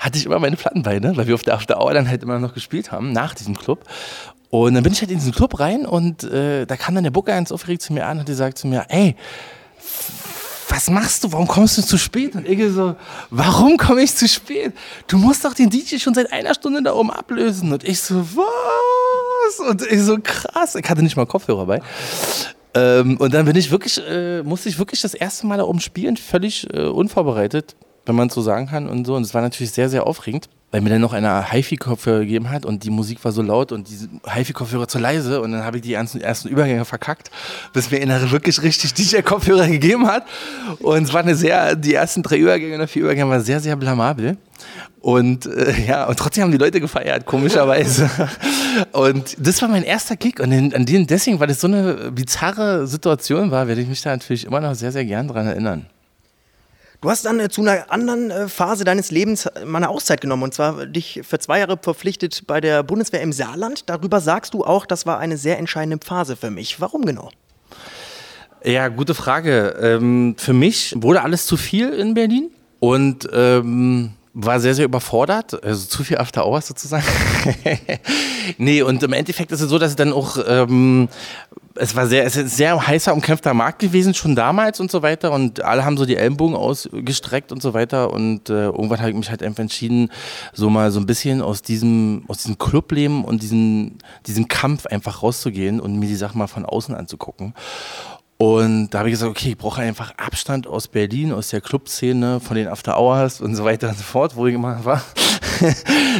hatte 0.00 0.18
ich 0.18 0.26
immer 0.26 0.40
meine 0.40 0.56
Platten 0.56 0.82
bei, 0.82 1.00
weil 1.02 1.26
wir 1.26 1.34
auf 1.34 1.42
der 1.42 1.54
After 1.54 1.80
Hour 1.80 1.94
dann 1.94 2.08
halt 2.08 2.24
immer 2.24 2.40
noch 2.40 2.52
gespielt 2.52 2.90
haben, 2.90 3.12
nach 3.12 3.34
diesem 3.34 3.56
Club. 3.56 3.84
Und 4.50 4.74
dann 4.74 4.82
bin 4.82 4.92
ich 4.92 5.00
halt 5.00 5.10
in 5.10 5.18
diesen 5.18 5.32
Club 5.32 5.58
rein 5.58 5.86
und 5.86 6.24
äh, 6.24 6.66
da 6.66 6.76
kam 6.76 6.94
dann 6.94 7.04
der 7.04 7.10
Booker 7.10 7.32
ganz 7.32 7.50
aufgeregt 7.50 7.82
zu 7.82 7.92
mir 7.92 8.06
an 8.06 8.20
und 8.20 8.28
die 8.28 8.34
sagt 8.34 8.58
zu 8.58 8.68
mir, 8.68 8.86
ey, 8.88 9.16
was 10.68 10.90
machst 10.90 11.24
du? 11.24 11.32
Warum 11.32 11.46
kommst 11.46 11.78
du 11.78 11.82
zu 11.82 11.98
spät? 11.98 12.34
Und 12.34 12.48
ich 12.48 12.60
so, 12.72 12.96
warum 13.30 13.76
komme 13.76 14.02
ich 14.02 14.14
zu 14.14 14.28
spät? 14.28 14.72
Du 15.06 15.18
musst 15.18 15.44
doch 15.44 15.54
den 15.54 15.70
DJ 15.70 15.98
schon 15.98 16.14
seit 16.14 16.32
einer 16.32 16.54
Stunde 16.54 16.82
da 16.82 16.94
oben 16.94 17.10
ablösen. 17.10 17.72
Und 17.72 17.84
ich 17.84 18.00
so, 18.00 18.26
was? 18.34 19.60
Und 19.68 19.82
ich 19.82 20.00
so, 20.02 20.18
krass. 20.22 20.74
Ich 20.74 20.88
hatte 20.88 21.02
nicht 21.02 21.16
mal 21.16 21.26
Kopfhörer 21.26 21.66
bei. 21.66 21.80
Ähm, 22.74 23.16
und 23.18 23.32
dann 23.34 23.46
bin 23.46 23.56
ich 23.56 23.70
wirklich, 23.70 24.00
äh, 24.08 24.42
musste 24.42 24.68
ich 24.68 24.78
wirklich 24.78 25.00
das 25.00 25.14
erste 25.14 25.46
Mal 25.46 25.58
da 25.58 25.64
oben 25.64 25.80
spielen, 25.80 26.16
völlig 26.16 26.66
äh, 26.74 26.86
unvorbereitet, 26.86 27.76
wenn 28.06 28.16
man 28.16 28.30
so 28.30 28.42
sagen 28.42 28.66
kann 28.66 28.88
und 28.88 29.06
so. 29.06 29.14
Und 29.14 29.22
es 29.22 29.34
war 29.34 29.42
natürlich 29.42 29.72
sehr, 29.72 29.88
sehr 29.88 30.06
aufregend 30.06 30.48
weil 30.74 30.80
mir 30.80 30.90
dann 30.90 31.02
noch 31.02 31.12
einer 31.12 31.52
HiFi-Kopfhörer 31.52 32.18
gegeben 32.22 32.50
hat 32.50 32.66
und 32.66 32.82
die 32.82 32.90
Musik 32.90 33.24
war 33.24 33.30
so 33.30 33.42
laut 33.42 33.70
und 33.70 33.88
die 33.88 34.08
HiFi-Kopfhörer 34.28 34.88
zu 34.88 34.98
leise 34.98 35.40
und 35.40 35.52
dann 35.52 35.62
habe 35.62 35.76
ich 35.76 35.84
die 35.84 35.94
ersten, 35.94 36.20
ersten 36.20 36.48
Übergänge 36.48 36.84
verkackt, 36.84 37.30
bis 37.72 37.92
mir 37.92 38.02
einer 38.02 38.32
wirklich 38.32 38.60
richtig 38.60 38.92
DJ-Kopfhörer 38.94 39.68
gegeben 39.68 40.08
hat. 40.08 40.26
Und 40.80 41.04
es 41.04 41.12
war 41.12 41.20
eine 41.20 41.36
sehr, 41.36 41.76
die 41.76 41.94
ersten 41.94 42.24
drei 42.24 42.38
Übergänge 42.38 42.74
oder 42.74 42.88
vier 42.88 43.02
Übergänge 43.02 43.30
waren 43.30 43.40
sehr, 43.40 43.60
sehr 43.60 43.76
blamabel. 43.76 44.36
Und 44.98 45.46
äh, 45.46 45.86
ja, 45.86 46.06
und 46.06 46.18
trotzdem 46.18 46.42
haben 46.42 46.50
die 46.50 46.58
Leute 46.58 46.80
gefeiert, 46.80 47.24
komischerweise. 47.24 48.10
und 48.90 49.36
das 49.38 49.62
war 49.62 49.68
mein 49.68 49.84
erster 49.84 50.16
Kick. 50.16 50.40
Und 50.40 50.50
in, 50.50 50.74
an 50.74 50.86
den, 50.86 51.06
deswegen, 51.06 51.38
weil 51.38 51.46
das 51.46 51.60
so 51.60 51.68
eine 51.68 52.10
bizarre 52.10 52.88
Situation 52.88 53.52
war, 53.52 53.68
werde 53.68 53.80
ich 53.80 53.86
mich 53.86 54.02
da 54.02 54.10
natürlich 54.10 54.44
immer 54.44 54.58
noch 54.58 54.74
sehr, 54.74 54.90
sehr 54.90 55.04
gern 55.04 55.28
dran 55.28 55.46
erinnern. 55.46 55.86
Du 57.04 57.10
hast 57.10 57.26
dann 57.26 57.38
äh, 57.38 57.50
zu 57.50 57.60
einer 57.60 57.92
anderen 57.92 58.30
äh, 58.30 58.48
Phase 58.48 58.84
deines 58.84 59.10
Lebens 59.10 59.44
äh, 59.44 59.66
mal 59.66 59.76
eine 59.76 59.90
Auszeit 59.90 60.22
genommen 60.22 60.44
und 60.44 60.54
zwar 60.54 60.86
dich 60.86 61.20
für 61.22 61.38
zwei 61.38 61.58
Jahre 61.58 61.76
verpflichtet 61.76 62.46
bei 62.46 62.62
der 62.62 62.82
Bundeswehr 62.82 63.20
im 63.20 63.30
Saarland. 63.30 63.90
Darüber 63.90 64.22
sagst 64.22 64.54
du 64.54 64.64
auch, 64.64 64.86
das 64.86 65.04
war 65.04 65.18
eine 65.18 65.36
sehr 65.36 65.58
entscheidende 65.58 65.98
Phase 66.02 66.34
für 66.34 66.50
mich. 66.50 66.80
Warum 66.80 67.04
genau? 67.04 67.28
Ja, 68.64 68.88
gute 68.88 69.14
Frage. 69.14 69.76
Ähm, 69.82 70.36
für 70.38 70.54
mich 70.54 70.94
wurde 70.96 71.20
alles 71.20 71.44
zu 71.44 71.58
viel 71.58 71.90
in 71.90 72.14
Berlin 72.14 72.50
und 72.80 73.28
ähm, 73.34 74.14
war 74.32 74.58
sehr, 74.58 74.74
sehr 74.74 74.86
überfordert. 74.86 75.62
Also 75.62 75.86
zu 75.86 76.04
viel 76.04 76.16
After 76.16 76.46
Hours 76.46 76.68
sozusagen. 76.68 77.04
nee, 78.56 78.80
und 78.80 79.02
im 79.02 79.12
Endeffekt 79.12 79.52
ist 79.52 79.60
es 79.60 79.68
so, 79.68 79.78
dass 79.78 79.90
es 79.90 79.96
dann 79.96 80.14
auch 80.14 80.38
ähm, 80.48 81.10
es 81.76 81.96
war 81.96 82.06
sehr, 82.06 82.24
es 82.24 82.36
ist 82.36 82.56
sehr 82.56 82.86
heißer, 82.86 83.12
umkämpfter 83.12 83.52
Markt 83.52 83.80
gewesen, 83.80 84.14
schon 84.14 84.36
damals 84.36 84.78
und 84.78 84.90
so 84.90 85.02
weiter. 85.02 85.32
Und 85.32 85.62
alle 85.64 85.84
haben 85.84 85.96
so 85.96 86.06
die 86.06 86.16
Ellenbogen 86.16 86.54
ausgestreckt 86.54 87.50
und 87.50 87.62
so 87.62 87.74
weiter. 87.74 88.12
Und 88.12 88.48
äh, 88.48 88.66
irgendwann 88.66 89.00
habe 89.00 89.10
ich 89.10 89.16
mich 89.16 89.30
halt 89.30 89.42
einfach 89.42 89.62
entschieden, 89.62 90.10
so 90.52 90.70
mal 90.70 90.92
so 90.92 91.00
ein 91.00 91.06
bisschen 91.06 91.42
aus 91.42 91.62
diesem, 91.62 92.24
aus 92.28 92.38
diesem 92.38 92.58
Clubleben 92.58 93.24
und 93.24 93.42
diesem, 93.42 93.98
diesem 94.26 94.46
Kampf 94.46 94.86
einfach 94.86 95.22
rauszugehen 95.22 95.80
und 95.80 95.98
mir 95.98 96.06
die 96.06 96.14
Sache 96.14 96.38
mal 96.38 96.46
von 96.46 96.64
außen 96.64 96.94
anzugucken. 96.94 97.54
Und 98.36 98.90
da 98.90 98.98
habe 98.98 99.08
ich 99.08 99.14
gesagt, 99.14 99.30
okay, 99.30 99.50
ich 99.50 99.56
brauche 99.56 99.80
einfach 99.80 100.12
Abstand 100.16 100.66
aus 100.66 100.88
Berlin, 100.88 101.32
aus 101.32 101.48
der 101.48 101.60
Clubszene, 101.60 102.40
von 102.40 102.56
den 102.56 102.66
After 102.66 102.98
Hours 102.98 103.40
und 103.40 103.54
so 103.54 103.64
weiter 103.64 103.88
und 103.88 103.96
so 103.96 104.02
fort, 104.02 104.34
wo 104.34 104.46
ich 104.46 104.54
immer 104.54 104.84
war. 104.84 105.02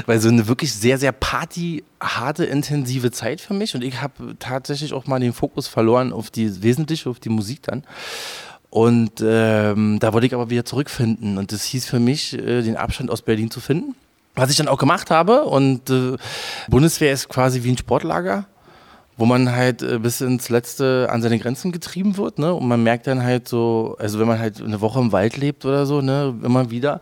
Weil 0.06 0.20
so 0.20 0.28
eine 0.28 0.46
wirklich 0.46 0.72
sehr, 0.72 0.96
sehr 0.96 1.10
party-harte, 1.10 2.44
intensive 2.44 3.10
Zeit 3.10 3.40
für 3.40 3.54
mich. 3.54 3.74
Und 3.74 3.82
ich 3.82 4.00
habe 4.00 4.36
tatsächlich 4.38 4.92
auch 4.92 5.06
mal 5.06 5.18
den 5.18 5.32
Fokus 5.32 5.66
verloren 5.66 6.12
auf 6.12 6.30
die 6.30 6.62
Wesentliche, 6.62 7.10
auf 7.10 7.18
die 7.18 7.30
Musik 7.30 7.62
dann. 7.64 7.82
Und 8.70 9.22
ähm, 9.24 9.98
da 9.98 10.12
wollte 10.12 10.26
ich 10.26 10.34
aber 10.34 10.50
wieder 10.50 10.64
zurückfinden. 10.64 11.36
Und 11.36 11.52
das 11.52 11.64
hieß 11.64 11.86
für 11.86 12.00
mich, 12.00 12.34
äh, 12.34 12.62
den 12.62 12.76
Abstand 12.76 13.10
aus 13.10 13.22
Berlin 13.22 13.50
zu 13.50 13.60
finden. 13.60 13.96
Was 14.36 14.50
ich 14.50 14.56
dann 14.56 14.68
auch 14.68 14.78
gemacht 14.78 15.10
habe. 15.10 15.44
Und 15.44 15.90
äh, 15.90 16.16
Bundeswehr 16.68 17.12
ist 17.12 17.28
quasi 17.28 17.64
wie 17.64 17.70
ein 17.70 17.78
Sportlager 17.78 18.46
wo 19.16 19.26
man 19.26 19.52
halt 19.52 19.82
äh, 19.82 19.98
bis 19.98 20.20
ins 20.20 20.48
Letzte 20.48 21.08
an 21.10 21.22
seine 21.22 21.38
Grenzen 21.38 21.72
getrieben 21.72 22.16
wird, 22.16 22.38
ne? 22.38 22.52
Und 22.52 22.66
man 22.66 22.82
merkt 22.82 23.06
dann 23.06 23.22
halt 23.22 23.48
so, 23.48 23.96
also 23.98 24.18
wenn 24.18 24.26
man 24.26 24.38
halt 24.38 24.60
eine 24.60 24.80
Woche 24.80 24.98
im 25.00 25.12
Wald 25.12 25.36
lebt 25.36 25.64
oder 25.64 25.86
so, 25.86 26.00
ne, 26.00 26.34
immer 26.42 26.70
wieder, 26.70 27.00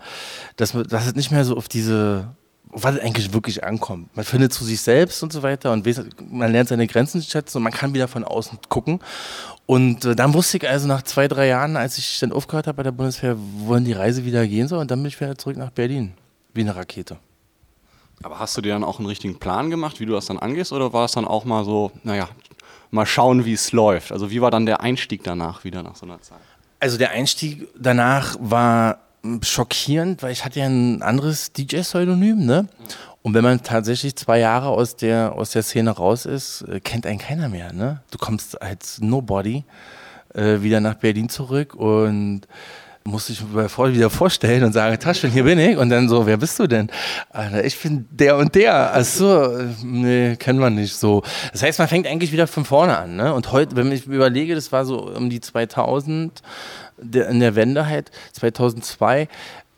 dass, 0.57 0.73
dass 0.73 1.07
es 1.07 1.15
nicht 1.15 1.31
mehr 1.31 1.45
so 1.45 1.57
auf 1.57 1.69
diese, 1.69 2.29
was 2.69 2.99
eigentlich 2.99 3.33
wirklich 3.33 3.65
ankommt. 3.65 4.15
Man 4.17 4.25
findet 4.25 4.53
zu 4.53 4.65
sich 4.65 4.81
selbst 4.81 5.23
und 5.23 5.33
so 5.33 5.43
weiter 5.43 5.73
und 5.73 5.87
man 6.31 6.53
lernt 6.53 6.69
seine 6.69 6.87
Grenzen 6.87 7.23
schätzen 7.23 7.59
und 7.59 7.65
man 7.65 7.73
kann 7.73 7.95
wieder 7.95 8.09
von 8.09 8.25
außen 8.25 8.59
gucken. 8.69 9.01
Und 9.67 10.05
äh, 10.05 10.15
dann 10.15 10.35
wusste 10.35 10.59
ich 10.59 10.69
also 10.69 10.89
nach 10.89 11.03
zwei, 11.03 11.29
drei 11.29 11.47
Jahren, 11.47 11.77
als 11.77 11.97
ich 11.97 12.19
dann 12.21 12.33
aufgehört 12.33 12.67
habe 12.67 12.77
bei 12.77 12.83
der 12.83 12.93
Bundeswehr, 12.93 13.37
wohin 13.39 13.85
die 13.85 13.93
Reise 13.93 14.25
wieder 14.25 14.47
gehen 14.47 14.69
soll 14.69 14.81
und 14.81 14.91
dann 14.91 14.99
bin 14.99 15.09
ich 15.09 15.21
wieder 15.21 15.39
zurück 15.39 15.57
nach 15.57 15.71
Berlin. 15.71 16.13
Wie 16.53 16.61
eine 16.61 16.77
Rakete. 16.77 17.17
Aber 18.23 18.39
hast 18.39 18.57
du 18.57 18.61
dir 18.61 18.73
dann 18.73 18.85
auch 18.85 18.99
einen 18.99 19.09
richtigen 19.09 19.39
Plan 19.39 19.71
gemacht, 19.71 20.01
wie 20.01 20.07
du 20.07 20.13
das 20.13 20.27
dann 20.27 20.39
angehst, 20.39 20.73
oder 20.73 20.93
war 20.93 21.05
es 21.05 21.13
dann 21.13 21.25
auch 21.25 21.45
mal 21.45 21.65
so, 21.65 21.93
naja, 22.05 22.29
mal 22.91 23.07
schauen, 23.07 23.45
wie 23.45 23.55
es 23.55 23.73
läuft? 23.73 24.13
Also 24.13 24.31
wie 24.31 24.41
war 24.41 24.51
dann 24.51 24.67
der 24.67 24.81
Einstieg 24.81 25.23
danach 25.25 25.65
wieder 25.65 25.83
nach 25.83 25.97
so 25.97 26.07
einer 26.07 26.21
Zeit? 26.21 26.39
Also 26.79 26.99
der 26.99 27.11
Einstieg 27.11 27.69
danach 27.79 28.37
war 28.41 28.99
schockierend, 29.43 30.23
weil 30.23 30.33
ich 30.33 30.45
hatte 30.45 30.61
ja 30.61 30.67
ein 30.67 31.03
anderes 31.03 31.53
DJ-Pseudonym, 31.53 32.45
ne? 32.45 32.69
Und 33.23 33.35
wenn 33.35 33.45
man 33.45 33.63
tatsächlich 33.63 34.17
zwei 34.17 34.41
Jahre 34.41 34.69
aus 34.69 34.97
der, 34.97 35.35
aus 35.37 35.53
der 35.53 35.63
Szene 35.63 35.93
raus 35.93 36.27
ist, 36.27 36.63
äh, 36.63 36.81
kennt 36.81 37.07
einen 37.07 37.19
keiner 37.19 37.49
mehr, 37.49 37.73
ne? 37.73 38.03
Du 38.11 38.19
kommst 38.19 38.61
als 38.61 39.01
Nobody 39.01 39.65
äh, 40.35 40.61
wieder 40.63 40.81
nach 40.81 40.95
Berlin 40.95 41.29
zurück 41.29 41.75
und 41.75 42.43
musste 43.05 43.33
ich 43.33 43.43
mir 43.47 43.69
voll 43.69 43.95
wieder 43.95 44.11
vorstellen 44.11 44.65
und 44.65 44.73
sagen, 44.73 44.99
Taschen, 44.99 45.31
hier 45.31 45.45
bin 45.45 45.59
ich. 45.59 45.77
Und 45.77 45.91
dann 45.91 46.09
so, 46.09 46.27
wer 46.27 46.37
bist 46.37 46.59
du 46.59 46.67
denn? 46.67 46.89
Alter, 47.31 47.65
ich 47.65 47.79
bin 47.81 48.07
der 48.11 48.37
und 48.37 48.55
der. 48.55 48.95
Ach 48.95 49.05
so, 49.05 49.59
nee, 49.83 50.37
kennen 50.37 50.61
wir 50.61 50.71
nicht 50.71 50.95
so. 50.95 51.23
Das 51.53 51.63
heißt, 51.63 51.79
man 51.79 51.89
fängt 51.89 52.07
eigentlich 52.07 52.33
wieder 52.33 52.47
von 52.47 52.65
vorne 52.65 52.97
an. 52.97 53.17
Ne? 53.17 53.35
Und 53.35 53.53
heute, 53.53 53.77
wenn 53.77 53.91
ich 53.93 54.07
überlege, 54.07 54.55
das 54.55 54.73
war 54.73 54.85
so 54.85 55.09
um 55.11 55.31
die 55.31 55.41
2000, 55.41 56.43
in 56.99 57.41
der 57.41 57.55
Wende 57.55 57.87
halt, 57.87 58.11
2002, 58.33 59.29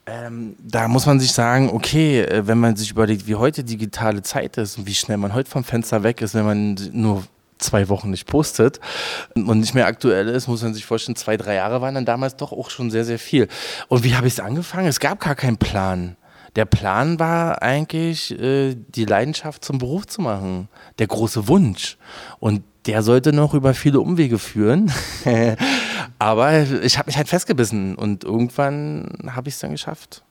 ähm, 0.06 0.56
da 0.62 0.86
muss 0.86 1.06
man 1.06 1.18
sich 1.18 1.32
sagen, 1.32 1.70
okay, 1.70 2.20
äh, 2.20 2.46
wenn 2.46 2.58
man 2.58 2.76
sich 2.76 2.90
überlegt, 2.90 3.26
wie 3.26 3.36
heute 3.36 3.64
digitale 3.64 4.20
Zeit 4.22 4.58
ist 4.58 4.76
und 4.76 4.86
wie 4.86 4.94
schnell 4.94 5.16
man 5.16 5.32
heute 5.32 5.50
vom 5.50 5.64
Fenster 5.64 6.02
weg 6.02 6.20
ist, 6.20 6.34
wenn 6.34 6.44
man 6.44 6.78
nur 6.92 7.24
zwei 7.64 7.88
Wochen 7.88 8.10
nicht 8.10 8.26
postet 8.26 8.80
und 9.34 9.60
nicht 9.60 9.74
mehr 9.74 9.86
aktuell 9.86 10.28
ist, 10.28 10.48
muss 10.48 10.62
man 10.62 10.74
sich 10.74 10.84
vorstellen, 10.84 11.16
zwei, 11.16 11.36
drei 11.36 11.54
Jahre 11.54 11.80
waren 11.80 11.94
dann 11.94 12.04
damals 12.04 12.36
doch 12.36 12.52
auch 12.52 12.70
schon 12.70 12.90
sehr, 12.90 13.04
sehr 13.04 13.18
viel. 13.18 13.48
Und 13.88 14.04
wie 14.04 14.14
habe 14.14 14.26
ich 14.26 14.34
es 14.34 14.40
angefangen? 14.40 14.86
Es 14.86 15.00
gab 15.00 15.20
gar 15.20 15.34
keinen 15.34 15.56
Plan. 15.56 16.16
Der 16.56 16.66
Plan 16.66 17.18
war 17.18 17.62
eigentlich, 17.62 18.38
äh, 18.38 18.76
die 18.76 19.04
Leidenschaft 19.04 19.64
zum 19.64 19.78
Beruf 19.78 20.06
zu 20.06 20.20
machen. 20.20 20.68
Der 20.98 21.08
große 21.08 21.48
Wunsch. 21.48 21.96
Und 22.38 22.62
der 22.86 23.02
sollte 23.02 23.32
noch 23.32 23.54
über 23.54 23.74
viele 23.74 24.00
Umwege 24.00 24.38
führen. 24.38 24.92
Aber 26.18 26.62
ich 26.62 26.98
habe 26.98 27.06
mich 27.06 27.16
halt 27.16 27.28
festgebissen 27.28 27.96
und 27.96 28.24
irgendwann 28.24 29.08
habe 29.26 29.48
ich 29.48 29.54
es 29.54 29.60
dann 29.60 29.72
geschafft, 29.72 30.22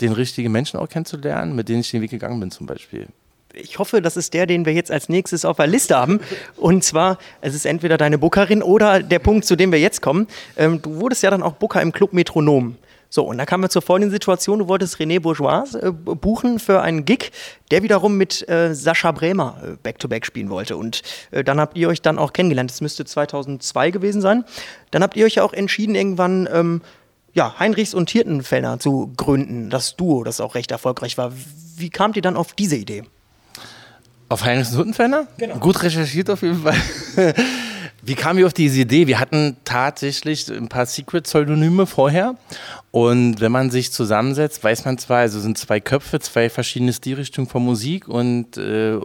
den 0.00 0.12
richtigen 0.12 0.52
Menschen 0.52 0.78
auch 0.78 0.88
kennenzulernen, 0.88 1.56
mit 1.56 1.68
denen 1.68 1.80
ich 1.80 1.90
den 1.90 2.02
Weg 2.02 2.10
gegangen 2.10 2.38
bin 2.38 2.50
zum 2.50 2.66
Beispiel. 2.66 3.08
Ich 3.56 3.78
hoffe, 3.78 4.02
das 4.02 4.16
ist 4.16 4.34
der, 4.34 4.46
den 4.46 4.66
wir 4.66 4.72
jetzt 4.72 4.90
als 4.90 5.08
nächstes 5.08 5.44
auf 5.44 5.56
der 5.56 5.66
Liste 5.66 5.96
haben. 5.96 6.20
Und 6.56 6.84
zwar, 6.84 7.18
es 7.40 7.54
ist 7.54 7.66
entweder 7.66 7.96
deine 7.96 8.18
Bookerin 8.18 8.62
oder 8.62 9.02
der 9.02 9.18
Punkt, 9.18 9.46
zu 9.46 9.56
dem 9.56 9.72
wir 9.72 9.80
jetzt 9.80 10.02
kommen. 10.02 10.28
Ähm, 10.56 10.82
du 10.82 11.00
wurdest 11.00 11.22
ja 11.22 11.30
dann 11.30 11.42
auch 11.42 11.54
Booker 11.54 11.80
im 11.80 11.92
Club 11.92 12.12
Metronom. 12.12 12.76
So, 13.08 13.24
und 13.24 13.38
da 13.38 13.46
kamen 13.46 13.64
wir 13.64 13.70
zur 13.70 13.82
folgenden 13.82 14.10
Situation. 14.10 14.58
Du 14.58 14.68
wolltest 14.68 14.96
René 14.96 15.20
Bourgeois 15.20 15.74
äh, 15.74 15.90
buchen 15.90 16.58
für 16.58 16.82
einen 16.82 17.04
Gig, 17.04 17.30
der 17.70 17.82
wiederum 17.82 18.16
mit 18.16 18.46
äh, 18.48 18.74
Sascha 18.74 19.12
Bremer 19.12 19.56
äh, 19.62 19.76
Back-to-Back 19.82 20.24
-back 20.24 20.26
spielen 20.26 20.50
wollte. 20.50 20.76
Und 20.76 21.02
äh, 21.30 21.42
dann 21.42 21.60
habt 21.60 21.78
ihr 21.78 21.88
euch 21.88 22.02
dann 22.02 22.18
auch 22.18 22.32
kennengelernt. 22.32 22.70
Das 22.70 22.80
müsste 22.80 23.04
2002 23.04 23.90
gewesen 23.90 24.20
sein. 24.20 24.44
Dann 24.90 25.02
habt 25.02 25.16
ihr 25.16 25.24
euch 25.24 25.36
ja 25.36 25.44
auch 25.44 25.52
entschieden, 25.52 25.94
irgendwann 25.94 26.48
ähm, 26.52 26.82
ja, 27.32 27.58
Heinrichs 27.58 27.94
und 27.94 28.10
Hirtenfellner 28.10 28.80
zu 28.80 29.12
gründen. 29.16 29.70
Das 29.70 29.96
Duo, 29.96 30.24
das 30.24 30.40
auch 30.40 30.54
recht 30.54 30.70
erfolgreich 30.70 31.16
war. 31.16 31.32
Wie 31.76 31.90
kamt 31.90 32.16
ihr 32.16 32.22
dann 32.22 32.36
auf 32.36 32.54
diese 32.54 32.76
Idee? 32.76 33.04
Auf 34.28 34.44
Heinrichs 34.44 34.70
und 34.70 34.76
Hirtenfellner? 34.76 35.26
Genau. 35.38 35.56
Gut 35.58 35.82
recherchiert 35.82 36.30
auf 36.30 36.42
jeden 36.42 36.62
Fall. 36.62 36.74
Wie 38.02 38.14
kamen 38.14 38.38
wir 38.38 38.46
auf 38.46 38.52
diese 38.52 38.80
Idee? 38.80 39.06
Wir 39.06 39.18
hatten 39.18 39.56
tatsächlich 39.64 40.48
ein 40.48 40.68
paar 40.68 40.86
Secret-Pseudonyme 40.86 41.86
vorher. 41.86 42.36
Und 42.92 43.40
wenn 43.40 43.50
man 43.50 43.70
sich 43.70 43.90
zusammensetzt, 43.90 44.62
weiß 44.62 44.84
man 44.84 44.96
zwar, 44.98 45.18
also 45.18 45.40
sind 45.40 45.58
zwei 45.58 45.80
Köpfe, 45.80 46.20
zwei 46.20 46.48
verschiedene 46.48 46.92
Stilrichtungen 46.92 47.48
von 47.48 47.64
Musik 47.64 48.06
und 48.06 48.56
äh, 48.56 48.98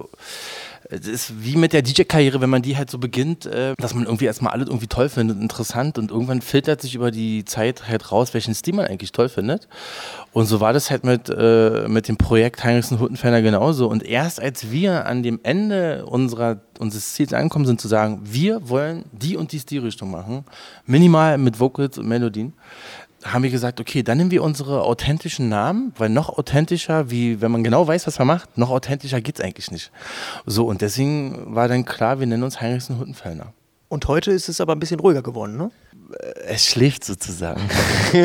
es 0.90 1.08
ist 1.08 1.44
wie 1.44 1.56
mit 1.56 1.74
der 1.74 1.82
DJ-Karriere, 1.82 2.42
wenn 2.42 2.50
man 2.50 2.62
die 2.62 2.78
halt 2.78 2.90
so 2.90 2.98
beginnt, 2.98 3.46
äh, 3.46 3.74
dass 3.78 3.94
man 3.94 4.06
irgendwie 4.06 4.26
erstmal 4.26 4.54
alles 4.54 4.68
irgendwie 4.68 4.88
toll 4.88 5.10
findet, 5.10 5.40
interessant 5.40 5.98
und 5.98 6.12
irgendwann 6.12 6.42
filtert 6.42 6.82
sich 6.82 6.96
über 6.96 7.12
die 7.12 7.46
Zeit 7.46 7.88
halt 7.88 8.12
raus, 8.12 8.34
welchen 8.34 8.54
Stil 8.54 8.76
man 8.76 8.86
eigentlich 8.86 9.12
toll 9.12 9.30
findet. 9.30 9.68
Und 10.34 10.46
so 10.46 10.60
war 10.60 10.74
das 10.74 10.90
halt 10.90 11.04
mit, 11.04 11.30
äh, 11.30 11.88
mit 11.88 12.08
dem 12.08 12.18
Projekt 12.18 12.64
Heinrichsen 12.64 13.00
Huttenferner 13.00 13.42
genauso. 13.42 13.88
Und 13.88 14.04
erst 14.04 14.42
als 14.42 14.72
wir 14.72 15.06
an 15.06 15.24
dem 15.24 15.40
Ende 15.44 16.06
unserer, 16.06 16.62
unseres 16.80 17.14
Ziels 17.14 17.34
angekommen 17.34 17.66
sind, 17.66 17.80
zu 17.80 17.88
sagen, 17.88 18.22
wir 18.24 18.70
wollen 18.70 19.06
die 19.12 19.38
und 19.38 19.52
die 19.52 19.60
Stilrichtung 19.60 20.10
machen, 20.12 20.46
minimal 20.86 21.38
mit 21.38 21.60
Vocals 21.60 21.98
und 21.98 22.08
Melodien, 22.08 22.54
haben 23.24 23.44
wir 23.44 23.50
gesagt, 23.50 23.80
okay, 23.80 24.04
dann 24.04 24.18
nehmen 24.18 24.32
wir 24.32 24.44
unsere 24.44 24.84
authentischen 24.84 25.50
Namen, 25.50 25.94
weil 25.98 26.10
noch 26.10 26.30
authentischer, 26.30 27.10
wie 27.10 27.42
wenn 27.42 27.52
man 27.52 27.64
genau 27.64 27.88
weiß, 27.88 28.08
was 28.08 28.20
man 28.20 28.28
macht, 28.28 28.58
noch 28.58 28.70
authentischer 28.70 29.22
geht 29.22 29.40
es 29.40 29.46
eigentlich 29.46 29.72
nicht. 29.72 29.92
So, 30.46 30.66
und 30.66 30.82
deswegen 30.82 31.56
war 31.56 31.68
dann 31.68 31.86
klar, 31.86 32.20
wir 32.20 32.28
nennen 32.28 32.44
uns 32.44 32.62
Heinrichsen 32.62 33.00
Huttenfellner. 33.00 33.54
Und 33.90 34.08
heute 34.08 34.32
ist 34.32 34.48
es 34.48 34.62
aber 34.62 34.74
ein 34.74 34.80
bisschen 34.80 35.00
ruhiger 35.02 35.22
geworden, 35.22 35.58
ne? 35.58 35.72
Es 36.46 36.66
schläft 36.66 37.04
sozusagen. 37.04 37.62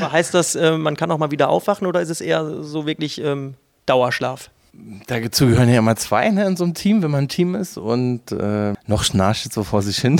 aber 0.00 0.12
heißt 0.12 0.34
das, 0.34 0.54
äh, 0.54 0.76
man 0.76 0.96
kann 0.96 1.10
auch 1.10 1.18
mal 1.18 1.30
wieder 1.30 1.48
aufwachen 1.48 1.86
oder 1.86 2.00
ist 2.00 2.10
es 2.10 2.20
eher 2.20 2.62
so 2.62 2.86
wirklich 2.86 3.20
ähm, 3.20 3.54
Dauerschlaf? 3.86 4.50
Dazu 5.06 5.48
gehören 5.48 5.68
ja 5.68 5.78
immer 5.78 5.96
zwei 5.96 6.30
ne, 6.30 6.46
in 6.46 6.56
so 6.56 6.64
einem 6.64 6.72
Team, 6.72 7.02
wenn 7.02 7.10
man 7.10 7.24
ein 7.24 7.28
Team 7.28 7.54
ist 7.54 7.76
und 7.76 8.32
äh, 8.32 8.72
noch 8.86 9.04
schnarcht 9.04 9.46
es 9.46 9.54
so 9.54 9.64
vor 9.64 9.82
sich 9.82 9.98
hin. 9.98 10.18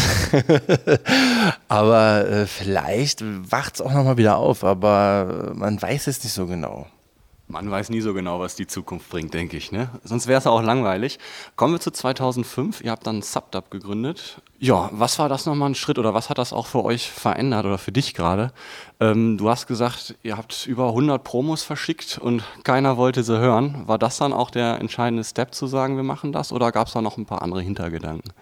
aber 1.68 2.28
äh, 2.28 2.46
vielleicht 2.46 3.24
wacht 3.24 3.76
es 3.76 3.80
auch 3.80 3.94
nochmal 3.94 4.18
wieder 4.18 4.36
auf, 4.36 4.62
aber 4.62 5.52
man 5.54 5.80
weiß 5.80 6.06
es 6.06 6.22
nicht 6.22 6.34
so 6.34 6.46
genau. 6.46 6.86
Man 7.52 7.70
weiß 7.70 7.90
nie 7.90 8.00
so 8.00 8.14
genau, 8.14 8.40
was 8.40 8.54
die 8.56 8.66
Zukunft 8.66 9.10
bringt, 9.10 9.34
denke 9.34 9.58
ich. 9.58 9.72
Ne? 9.72 9.90
Sonst 10.04 10.26
wäre 10.26 10.38
es 10.38 10.46
auch 10.46 10.62
langweilig. 10.62 11.18
Kommen 11.54 11.74
wir 11.74 11.80
zu 11.80 11.90
2005. 11.90 12.80
Ihr 12.80 12.90
habt 12.90 13.06
dann 13.06 13.20
Subdub 13.20 13.70
gegründet. 13.70 14.40
Ja, 14.58 14.88
was 14.90 15.18
war 15.18 15.28
das 15.28 15.44
nochmal 15.44 15.68
ein 15.68 15.74
Schritt 15.74 15.98
oder 15.98 16.14
was 16.14 16.30
hat 16.30 16.38
das 16.38 16.54
auch 16.54 16.66
für 16.66 16.82
euch 16.82 17.10
verändert 17.10 17.66
oder 17.66 17.76
für 17.76 17.92
dich 17.92 18.14
gerade? 18.14 18.52
Ähm, 19.00 19.36
du 19.36 19.50
hast 19.50 19.66
gesagt, 19.66 20.14
ihr 20.22 20.38
habt 20.38 20.66
über 20.66 20.88
100 20.88 21.22
Promos 21.22 21.62
verschickt 21.62 22.16
und 22.16 22.42
keiner 22.64 22.96
wollte 22.96 23.22
sie 23.22 23.38
hören. 23.38 23.86
War 23.86 23.98
das 23.98 24.16
dann 24.16 24.32
auch 24.32 24.50
der 24.50 24.80
entscheidende 24.80 25.22
Step 25.22 25.54
zu 25.54 25.66
sagen, 25.66 25.96
wir 25.96 26.04
machen 26.04 26.32
das 26.32 26.52
oder 26.52 26.72
gab 26.72 26.86
es 26.86 26.94
da 26.94 27.02
noch 27.02 27.18
ein 27.18 27.26
paar 27.26 27.42
andere 27.42 27.60
Hintergedanken? 27.60 28.32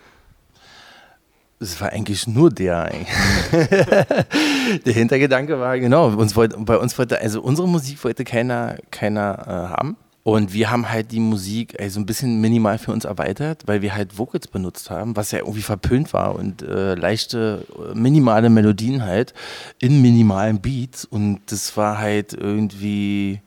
Es 1.63 1.79
war 1.79 1.91
eigentlich 1.91 2.27
nur 2.27 2.51
der. 2.51 2.91
der 3.53 4.93
Hintergedanke 4.93 5.61
war, 5.61 5.79
genau, 5.79 6.09
uns 6.09 6.35
wollte, 6.35 6.57
bei 6.59 6.79
uns 6.79 6.99
wollte, 6.99 7.21
also 7.21 7.43
unsere 7.43 7.69
Musik 7.69 8.03
wollte 8.03 8.25
keiner, 8.25 8.77
keiner 8.91 9.45
äh, 9.47 9.77
haben. 9.77 9.97
Und 10.23 10.53
wir 10.53 10.71
haben 10.71 10.91
halt 10.91 11.13
die 11.13 11.21
Musik 11.21 11.79
also 11.81 12.01
ein 12.01 12.07
bisschen 12.07 12.41
minimal 12.41 12.79
für 12.79 12.93
uns 12.93 13.05
erweitert, 13.05 13.63
weil 13.67 13.83
wir 13.83 13.95
halt 13.95 14.19
Vocals 14.19 14.49
benutzt 14.49 14.91
haben, 14.91 15.17
was 15.17 15.33
ja 15.33 15.41
irgendwie 15.41 15.63
verpönt 15.63 16.13
war 16.13 16.35
und 16.35 16.63
äh, 16.63 16.95
leichte, 16.95 17.67
minimale 17.95 18.51
Melodien 18.51 19.05
halt 19.05 19.35
in 19.81 20.01
minimalen 20.03 20.61
Beats. 20.61 21.05
Und 21.05 21.41
das 21.47 21.77
war 21.77 21.99
halt 21.99 22.33
irgendwie 22.35 23.41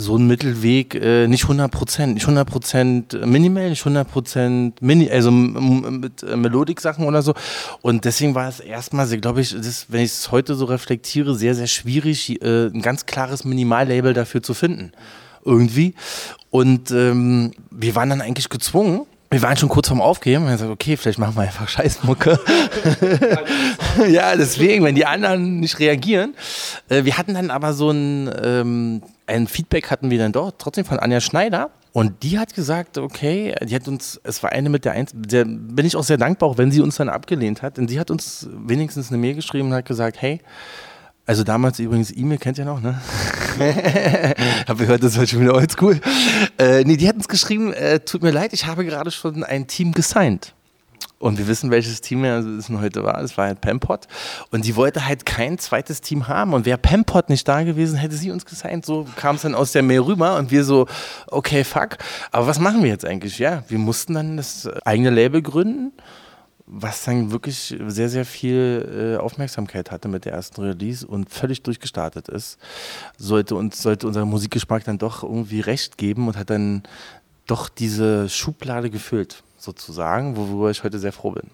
so 0.00 0.16
ein 0.16 0.26
Mittelweg, 0.26 0.94
äh, 0.94 1.28
nicht 1.28 1.44
100 1.44 1.70
Prozent, 1.70 2.14
nicht 2.14 2.24
100 2.24 2.48
Prozent 2.48 3.26
Minimal, 3.26 3.70
nicht 3.70 3.82
100 3.82 4.10
Prozent 4.10 4.82
Mini, 4.82 5.10
also 5.10 5.30
mit 5.30 6.22
äh, 6.22 6.36
Melodik-Sachen 6.36 7.04
oder 7.06 7.22
so. 7.22 7.34
Und 7.82 8.04
deswegen 8.04 8.34
war 8.34 8.48
es 8.48 8.60
erstmal, 8.60 9.06
glaube 9.18 9.42
ich, 9.42 9.54
das, 9.54 9.86
wenn 9.88 10.00
ich 10.00 10.12
es 10.12 10.30
heute 10.30 10.54
so 10.54 10.64
reflektiere, 10.64 11.34
sehr, 11.34 11.54
sehr 11.54 11.66
schwierig, 11.66 12.40
äh, 12.42 12.66
ein 12.66 12.82
ganz 12.82 13.06
klares 13.06 13.44
Minimallabel 13.44 14.14
dafür 14.14 14.42
zu 14.42 14.54
finden. 14.54 14.92
Irgendwie. 15.44 15.94
Und 16.50 16.90
ähm, 16.90 17.52
wir 17.70 17.94
waren 17.94 18.10
dann 18.10 18.20
eigentlich 18.20 18.48
gezwungen, 18.48 19.06
wir 19.32 19.42
waren 19.42 19.56
schon 19.56 19.68
kurz 19.68 19.86
vorm 19.86 20.00
Aufgeben 20.00 20.44
haben 20.44 20.50
gesagt, 20.50 20.72
okay, 20.72 20.96
vielleicht 20.96 21.20
machen 21.20 21.36
wir 21.36 21.42
einfach 21.42 21.68
Scheißmucke. 21.68 22.38
ja, 24.08 24.34
deswegen, 24.34 24.84
wenn 24.84 24.96
die 24.96 25.06
anderen 25.06 25.60
nicht 25.60 25.78
reagieren. 25.78 26.34
Äh, 26.88 27.04
wir 27.04 27.16
hatten 27.16 27.34
dann 27.34 27.50
aber 27.52 27.72
so 27.72 27.90
ein, 27.90 28.28
ähm, 28.42 29.02
ein 29.28 29.46
Feedback 29.46 29.88
hatten 29.90 30.10
wir 30.10 30.18
dann 30.18 30.32
doch 30.32 30.50
trotzdem 30.58 30.84
von 30.84 30.98
Anja 30.98 31.20
Schneider. 31.20 31.70
Und 31.92 32.24
die 32.24 32.40
hat 32.40 32.54
gesagt, 32.54 32.98
okay, 32.98 33.54
die 33.62 33.74
hat 33.74 33.86
uns, 33.86 34.20
es 34.24 34.42
war 34.42 34.50
eine 34.50 34.68
mit 34.68 34.84
der 34.84 34.92
Eins, 34.92 35.12
der 35.14 35.44
bin 35.44 35.86
ich 35.86 35.94
auch 35.94 36.04
sehr 36.04 36.18
dankbar, 36.18 36.48
auch 36.48 36.58
wenn 36.58 36.72
sie 36.72 36.80
uns 36.80 36.96
dann 36.96 37.08
abgelehnt 37.08 37.62
hat. 37.62 37.76
Denn 37.76 37.86
sie 37.86 38.00
hat 38.00 38.10
uns 38.10 38.48
wenigstens 38.52 39.10
eine 39.10 39.18
Mail 39.18 39.34
geschrieben 39.34 39.68
und 39.68 39.74
hat 39.74 39.86
gesagt, 39.86 40.20
hey, 40.20 40.40
also 41.30 41.44
damals 41.44 41.78
übrigens 41.78 42.10
E-Mail 42.10 42.38
kennt 42.38 42.58
ihr 42.58 42.64
noch, 42.64 42.80
ne? 42.80 43.00
Hab 44.66 44.78
gehört, 44.78 45.04
das 45.04 45.16
war 45.16 45.28
schon 45.28 45.42
wieder 45.42 45.54
oldschool. 45.54 46.00
Äh, 46.58 46.82
nee, 46.82 46.96
die 46.96 47.06
hat 47.08 47.14
uns 47.14 47.28
geschrieben, 47.28 47.72
äh, 47.72 48.00
tut 48.00 48.24
mir 48.24 48.32
leid, 48.32 48.52
ich 48.52 48.66
habe 48.66 48.84
gerade 48.84 49.12
schon 49.12 49.44
ein 49.44 49.68
Team 49.68 49.92
gesigned. 49.92 50.54
Und 51.20 51.38
wir 51.38 51.46
wissen, 51.46 51.70
welches 51.70 52.00
Team 52.00 52.24
es 52.24 52.68
heute 52.68 53.04
war. 53.04 53.22
Es 53.22 53.38
war 53.38 53.46
halt 53.46 53.60
Pempot. 53.60 54.08
Und 54.50 54.64
sie 54.64 54.74
wollte 54.74 55.06
halt 55.06 55.24
kein 55.24 55.56
zweites 55.60 56.00
Team 56.00 56.26
haben. 56.26 56.52
Und 56.52 56.66
wäre 56.66 56.78
Pempot 56.78 57.28
nicht 57.28 57.46
da 57.46 57.62
gewesen, 57.62 57.96
hätte 57.96 58.16
sie 58.16 58.32
uns 58.32 58.44
gesigned. 58.44 58.84
So 58.84 59.06
kam 59.14 59.36
es 59.36 59.42
dann 59.42 59.54
aus 59.54 59.70
der 59.70 59.84
Mail 59.84 60.00
rüber. 60.00 60.36
Und 60.36 60.50
wir 60.50 60.64
so, 60.64 60.88
okay, 61.28 61.62
fuck. 61.62 61.98
Aber 62.32 62.48
was 62.48 62.58
machen 62.58 62.82
wir 62.82 62.90
jetzt 62.90 63.04
eigentlich? 63.04 63.38
Ja, 63.38 63.62
wir 63.68 63.78
mussten 63.78 64.14
dann 64.14 64.36
das 64.36 64.68
eigene 64.84 65.10
Label 65.10 65.42
gründen 65.42 65.92
was 66.72 67.04
dann 67.04 67.32
wirklich 67.32 67.76
sehr, 67.88 68.08
sehr 68.08 68.24
viel 68.24 69.16
äh, 69.16 69.20
Aufmerksamkeit 69.20 69.90
hatte 69.90 70.08
mit 70.08 70.24
der 70.24 70.32
ersten 70.32 70.62
Release 70.62 71.04
und 71.04 71.28
völlig 71.28 71.62
durchgestartet 71.62 72.28
ist, 72.28 72.58
sollte 73.18 73.56
uns, 73.56 73.82
sollte 73.82 74.06
unser 74.06 74.24
Musikgeschmack 74.24 74.84
dann 74.84 74.98
doch 74.98 75.24
irgendwie 75.24 75.60
recht 75.60 75.98
geben 75.98 76.28
und 76.28 76.36
hat 76.36 76.50
dann 76.50 76.84
doch 77.46 77.68
diese 77.68 78.28
Schublade 78.28 78.90
gefüllt, 78.90 79.42
sozusagen, 79.58 80.36
worüber 80.36 80.70
ich 80.70 80.84
heute 80.84 81.00
sehr 81.00 81.12
froh 81.12 81.32
bin. 81.32 81.50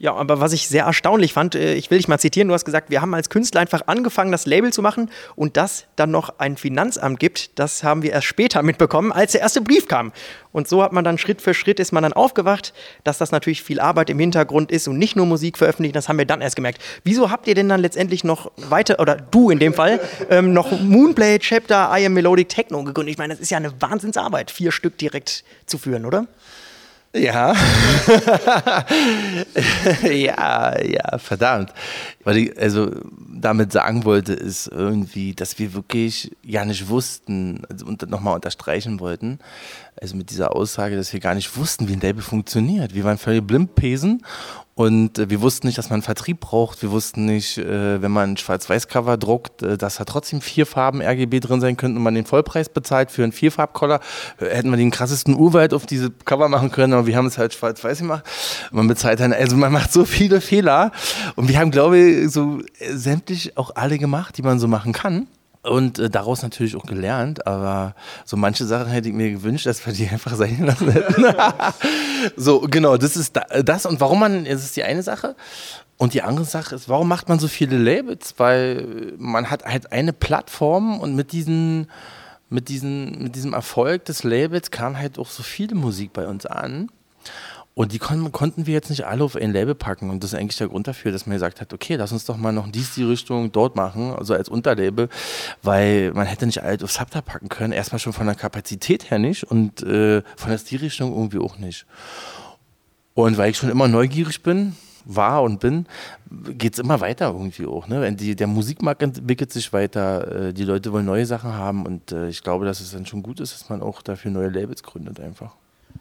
Ja, 0.00 0.14
aber 0.14 0.38
was 0.38 0.52
ich 0.52 0.68
sehr 0.68 0.84
erstaunlich 0.84 1.32
fand, 1.32 1.56
äh, 1.56 1.74
ich 1.74 1.90
will 1.90 1.98
dich 1.98 2.06
mal 2.06 2.18
zitieren, 2.18 2.46
du 2.46 2.54
hast 2.54 2.64
gesagt, 2.64 2.88
wir 2.88 3.00
haben 3.00 3.14
als 3.14 3.30
Künstler 3.30 3.60
einfach 3.60 3.82
angefangen, 3.86 4.30
das 4.30 4.46
Label 4.46 4.72
zu 4.72 4.80
machen 4.80 5.10
und 5.34 5.56
das 5.56 5.86
dann 5.96 6.12
noch 6.12 6.38
ein 6.38 6.56
Finanzamt 6.56 7.18
gibt, 7.18 7.58
das 7.58 7.82
haben 7.82 8.02
wir 8.02 8.12
erst 8.12 8.28
später 8.28 8.62
mitbekommen, 8.62 9.10
als 9.10 9.32
der 9.32 9.40
erste 9.40 9.60
Brief 9.60 9.88
kam. 9.88 10.12
Und 10.52 10.68
so 10.68 10.84
hat 10.84 10.92
man 10.92 11.02
dann 11.02 11.18
Schritt 11.18 11.42
für 11.42 11.52
Schritt 11.52 11.80
ist 11.80 11.90
man 11.90 12.04
dann 12.04 12.12
aufgewacht, 12.12 12.72
dass 13.02 13.18
das 13.18 13.32
natürlich 13.32 13.62
viel 13.64 13.80
Arbeit 13.80 14.08
im 14.08 14.20
Hintergrund 14.20 14.70
ist 14.70 14.86
und 14.86 14.98
nicht 14.98 15.16
nur 15.16 15.26
Musik 15.26 15.58
veröffentlichen, 15.58 15.94
das 15.94 16.08
haben 16.08 16.18
wir 16.18 16.26
dann 16.26 16.42
erst 16.42 16.54
gemerkt. 16.54 16.80
Wieso 17.02 17.32
habt 17.32 17.48
ihr 17.48 17.56
denn 17.56 17.68
dann 17.68 17.80
letztendlich 17.80 18.22
noch 18.22 18.52
weiter, 18.56 19.00
oder 19.00 19.16
du 19.16 19.50
in 19.50 19.58
dem 19.58 19.74
Fall, 19.74 20.00
ähm, 20.30 20.52
noch 20.52 20.70
Moonblade 20.80 21.40
Chapter 21.40 21.90
I 21.92 22.06
Am 22.06 22.12
Melodic 22.12 22.48
Techno 22.48 22.84
gegründet? 22.84 23.12
Ich 23.14 23.18
meine, 23.18 23.34
das 23.34 23.40
ist 23.40 23.50
ja 23.50 23.56
eine 23.56 23.72
Wahnsinnsarbeit, 23.80 24.52
vier 24.52 24.70
Stück 24.70 24.96
direkt 24.96 25.42
zu 25.66 25.76
führen, 25.76 26.06
oder? 26.06 26.28
Ja. 27.14 27.54
ja, 30.02 30.78
ja, 30.82 31.18
verdammt. 31.18 31.72
Was 32.22 32.36
ich 32.36 32.58
also 32.58 32.90
damit 33.16 33.72
sagen 33.72 34.04
wollte, 34.04 34.34
ist 34.34 34.68
irgendwie, 34.68 35.34
dass 35.34 35.58
wir 35.58 35.72
wirklich 35.72 36.36
ja 36.42 36.64
nicht 36.66 36.88
wussten 36.88 37.62
also, 37.70 37.86
und 37.86 38.08
nochmal 38.10 38.34
unterstreichen 38.34 39.00
wollten, 39.00 39.38
also 40.00 40.16
mit 40.16 40.30
dieser 40.30 40.54
Aussage, 40.54 40.96
dass 40.96 41.12
wir 41.12 41.20
gar 41.20 41.34
nicht 41.34 41.56
wussten, 41.56 41.88
wie 41.88 41.94
ein 41.94 42.00
Label 42.00 42.22
funktioniert. 42.22 42.94
Wir 42.94 43.04
waren 43.04 43.18
völlig 43.18 43.46
blindpesen 43.46 44.22
und 44.78 45.18
äh, 45.18 45.28
wir 45.28 45.40
wussten 45.40 45.66
nicht, 45.66 45.76
dass 45.76 45.90
man 45.90 46.02
Vertrieb 46.02 46.38
braucht. 46.38 46.82
Wir 46.82 46.92
wussten 46.92 47.24
nicht, 47.24 47.58
äh, 47.58 48.00
wenn 48.00 48.12
man 48.12 48.30
ein 48.30 48.36
Schwarz-Weiß-Cover 48.36 49.16
druckt, 49.16 49.60
äh, 49.60 49.76
dass 49.76 49.96
da 49.96 50.04
trotzdem 50.04 50.40
vier 50.40 50.66
Farben 50.66 51.02
RGB 51.02 51.40
drin 51.40 51.60
sein 51.60 51.76
könnten 51.76 51.96
und 51.96 52.04
man 52.04 52.14
den 52.14 52.26
Vollpreis 52.26 52.68
bezahlt 52.68 53.10
für 53.10 53.24
einen 53.24 53.32
Vierfarbkoller. 53.32 53.98
Äh, 54.38 54.54
hätten 54.54 54.70
wir 54.70 54.76
den 54.76 54.92
krassesten 54.92 55.34
Urwald 55.34 55.74
auf 55.74 55.84
diese 55.84 56.12
Cover 56.12 56.48
machen 56.48 56.70
können, 56.70 56.92
aber 56.92 57.08
wir 57.08 57.16
haben 57.16 57.26
es 57.26 57.38
halt 57.38 57.54
schwarz-weiß 57.54 57.98
gemacht. 57.98 58.24
Man 58.70 58.86
bezahlt 58.86 59.18
dann, 59.18 59.32
also 59.32 59.56
man 59.56 59.72
macht 59.72 59.92
so 59.92 60.04
viele 60.04 60.40
Fehler. 60.40 60.92
Und 61.34 61.48
wir 61.48 61.58
haben, 61.58 61.72
glaube 61.72 61.98
ich, 61.98 62.30
so 62.30 62.60
äh, 62.78 62.92
sämtlich 62.92 63.58
auch 63.58 63.74
alle 63.74 63.98
gemacht, 63.98 64.38
die 64.38 64.42
man 64.42 64.60
so 64.60 64.68
machen 64.68 64.92
kann. 64.92 65.26
Und 65.62 65.98
äh, 65.98 66.10
daraus 66.10 66.42
natürlich 66.42 66.76
auch 66.76 66.86
gelernt, 66.86 67.46
aber 67.46 67.94
so 68.24 68.36
manche 68.36 68.64
Sachen 68.64 68.88
hätte 68.88 69.08
ich 69.08 69.14
mir 69.14 69.30
gewünscht, 69.30 69.66
dass 69.66 69.84
wir 69.86 69.92
die 69.92 70.08
einfach 70.08 70.34
sein 70.36 70.64
lassen 70.64 70.90
hätten. 70.90 71.24
so, 72.36 72.60
genau, 72.60 72.96
das 72.96 73.16
ist 73.16 73.38
das 73.64 73.86
und 73.86 74.00
warum 74.00 74.20
man, 74.20 74.44
das 74.44 74.64
ist 74.64 74.76
die 74.76 74.84
eine 74.84 75.02
Sache. 75.02 75.36
Und 75.98 76.14
die 76.14 76.22
andere 76.22 76.44
Sache 76.44 76.76
ist, 76.76 76.88
warum 76.88 77.08
macht 77.08 77.28
man 77.28 77.40
so 77.40 77.48
viele 77.48 77.76
Labels? 77.76 78.34
Weil 78.36 79.14
man 79.18 79.50
hat 79.50 79.64
halt 79.64 79.90
eine 79.90 80.12
Plattform 80.12 81.00
und 81.00 81.16
mit 81.16 81.32
diesen, 81.32 81.90
mit 82.48 82.68
diesen, 82.68 83.20
mit 83.20 83.34
diesem 83.34 83.52
Erfolg 83.52 84.04
des 84.04 84.22
Labels 84.22 84.70
kam 84.70 84.96
halt 84.96 85.18
auch 85.18 85.28
so 85.28 85.42
viel 85.42 85.74
Musik 85.74 86.12
bei 86.12 86.28
uns 86.28 86.46
an. 86.46 86.88
Und 87.78 87.92
die 87.92 88.00
kon 88.00 88.32
konnten 88.32 88.66
wir 88.66 88.74
jetzt 88.74 88.90
nicht 88.90 89.06
alle 89.06 89.22
auf 89.22 89.36
ein 89.36 89.52
Label 89.52 89.76
packen. 89.76 90.10
Und 90.10 90.24
das 90.24 90.32
ist 90.32 90.38
eigentlich 90.40 90.56
der 90.56 90.66
Grund 90.66 90.88
dafür, 90.88 91.12
dass 91.12 91.26
man 91.26 91.36
gesagt 91.36 91.60
hat, 91.60 91.72
okay, 91.72 91.94
lass 91.94 92.10
uns 92.10 92.24
doch 92.24 92.36
mal 92.36 92.50
noch 92.50 92.68
dies, 92.68 92.96
die 92.96 93.04
Richtung 93.04 93.52
dort 93.52 93.76
machen, 93.76 94.12
also 94.18 94.34
als 94.34 94.48
Unterlabel, 94.48 95.08
weil 95.62 96.10
man 96.12 96.26
hätte 96.26 96.44
nicht 96.44 96.60
alles 96.60 96.82
auf 96.82 96.90
Subta 96.90 97.20
packen 97.20 97.48
können. 97.48 97.72
Erstmal 97.72 98.00
schon 98.00 98.12
von 98.12 98.26
der 98.26 98.34
Kapazität 98.34 99.12
her 99.12 99.20
nicht 99.20 99.44
und 99.44 99.80
äh, 99.84 100.22
von 100.34 100.50
der 100.50 100.58
Stilrichtung 100.58 101.12
irgendwie 101.12 101.38
auch 101.38 101.56
nicht. 101.58 101.86
Und 103.14 103.38
weil 103.38 103.52
ich 103.52 103.56
schon 103.56 103.70
immer 103.70 103.86
neugierig 103.86 104.42
bin, 104.42 104.74
war 105.04 105.44
und 105.44 105.60
bin, 105.60 105.86
geht 106.58 106.72
es 106.72 106.80
immer 106.80 107.00
weiter 107.00 107.28
irgendwie 107.28 107.66
auch. 107.66 107.86
Ne? 107.86 108.12
Die, 108.12 108.34
der 108.34 108.48
Musikmarkt 108.48 109.04
entwickelt 109.04 109.52
sich 109.52 109.72
weiter, 109.72 110.48
äh, 110.48 110.52
die 110.52 110.64
Leute 110.64 110.92
wollen 110.92 111.06
neue 111.06 111.26
Sachen 111.26 111.52
haben 111.52 111.86
und 111.86 112.10
äh, 112.10 112.28
ich 112.28 112.42
glaube, 112.42 112.64
dass 112.64 112.80
es 112.80 112.90
dann 112.90 113.06
schon 113.06 113.22
gut 113.22 113.38
ist, 113.38 113.54
dass 113.54 113.68
man 113.68 113.82
auch 113.82 114.02
dafür 114.02 114.32
neue 114.32 114.48
Labels 114.48 114.82
gründet 114.82 115.20
einfach. 115.20 115.54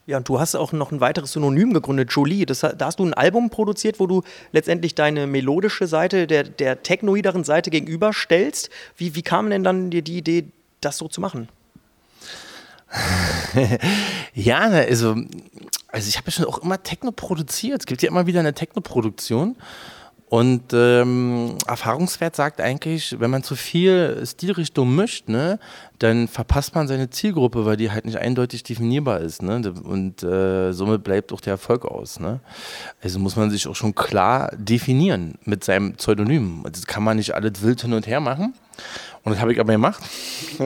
Ja, 0.08 0.16
und 0.16 0.30
du 0.30 0.40
hast 0.40 0.56
auch 0.56 0.72
noch 0.72 0.94
ein 0.94 1.02
weiteres 1.02 1.34
Synonym 1.34 1.74
gegründet, 1.74 2.14
Jolie. 2.14 2.46
Das, 2.46 2.62
da 2.62 2.78
hast 2.80 3.00
du 3.00 3.06
ein 3.06 3.14
Album 3.14 3.50
produziert, 3.50 4.00
wo 4.00 4.08
du 4.08 4.24
letztendlich 4.54 4.96
deine 4.96 5.28
melodische 5.28 5.86
Seite 5.86 6.28
der, 6.28 6.46
der 6.46 6.82
technoideren 6.82 7.44
Seite 7.44 7.70
gegenüberstellst. 7.70 8.70
Wie, 8.96 9.16
wie 9.16 9.22
kam 9.22 9.50
denn 9.50 9.66
dann 9.66 9.90
dir 9.90 10.02
die 10.02 10.18
Idee, 10.18 10.46
das 10.80 10.98
so 10.98 11.10
zu 11.10 11.20
machen? 11.20 11.50
ja, 14.34 14.60
also, 14.60 15.18
also 15.90 16.08
ich 16.08 16.16
habe 16.16 16.28
ja 16.28 16.32
schon 16.32 16.46
auch 16.46 16.60
immer 16.60 16.82
Techno 16.82 17.12
produziert. 17.12 17.82
Es 17.82 17.86
gibt 17.86 18.02
ja 18.02 18.08
immer 18.08 18.28
wieder 18.28 18.40
eine 18.40 18.54
Techno-Produktion. 18.54 19.58
Und 20.30 20.74
ähm, 20.74 21.58
Erfahrungswert 21.68 22.36
sagt 22.36 22.60
eigentlich, 22.60 23.18
wenn 23.20 23.32
man 23.32 23.44
zu 23.44 23.56
viel 23.56 24.22
Stilrichtung 24.26 24.94
mischt, 24.94 25.30
ne, 25.30 25.58
dann 26.00 26.28
verpasst 26.28 26.76
man 26.76 26.88
seine 26.88 27.10
Zielgruppe, 27.10 27.66
weil 27.66 27.78
die 27.78 27.92
halt 27.92 28.06
nicht 28.06 28.18
eindeutig 28.18 28.64
definierbar 28.64 29.20
ist. 29.22 29.42
Ne? 29.42 29.74
Und 29.84 30.22
äh, 30.24 30.72
somit 30.72 31.04
bleibt 31.04 31.34
auch 31.34 31.42
der 31.42 31.54
Erfolg 31.54 31.86
aus. 31.86 32.20
Ne? 32.20 32.40
Also 33.02 33.20
muss 33.20 33.36
man 33.36 33.50
sich 33.50 33.68
auch 33.68 33.76
schon 33.76 33.96
klar 33.96 34.52
definieren 34.56 35.36
mit 35.44 35.64
seinem 35.64 35.94
Pseudonym. 35.94 36.64
Das 36.72 36.86
kann 36.86 37.04
man 37.04 37.18
nicht 37.18 37.34
alles 37.34 37.62
wild 37.62 37.82
hin 37.82 37.94
und 37.94 38.06
her 38.06 38.20
machen. 38.20 38.54
Und 39.24 39.34
das 39.34 39.42
habe 39.42 39.52
ich 39.52 39.60
aber 39.60 39.74
gemacht. 39.74 40.02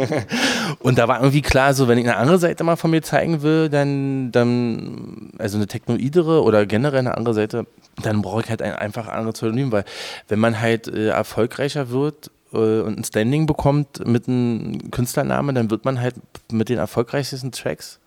und 0.79 0.97
da 0.97 1.07
war 1.07 1.19
irgendwie 1.19 1.41
klar, 1.41 1.73
so 1.73 1.87
wenn 1.87 1.97
ich 1.97 2.05
eine 2.05 2.17
andere 2.17 2.37
Seite 2.37 2.63
mal 2.63 2.75
von 2.75 2.91
mir 2.91 3.01
zeigen 3.01 3.41
will, 3.41 3.69
dann, 3.69 4.31
dann 4.31 5.31
also 5.39 5.57
eine 5.57 5.65
technoidere 5.65 6.43
oder 6.43 6.65
generell 6.65 6.99
eine 6.99 7.17
andere 7.17 7.33
Seite, 7.33 7.65
dann 8.03 8.21
brauche 8.21 8.41
ich 8.41 8.49
halt 8.49 8.61
ein, 8.61 8.73
einfach 8.73 9.07
andere 9.07 9.31
Pseudonym, 9.31 9.71
weil 9.71 9.85
wenn 10.27 10.39
man 10.39 10.59
halt 10.59 10.87
äh, 10.87 11.07
erfolgreicher 11.07 11.89
wird 11.89 12.31
äh, 12.53 12.81
und 12.81 12.99
ein 12.99 13.03
Standing 13.03 13.45
bekommt 13.45 14.05
mit 14.05 14.27
einem 14.27 14.91
Künstlernamen, 14.91 15.55
dann 15.55 15.71
wird 15.71 15.85
man 15.85 15.99
halt 15.99 16.15
mit 16.51 16.69
den 16.69 16.77
erfolgreichsten 16.77 17.51
Tracks 17.51 17.99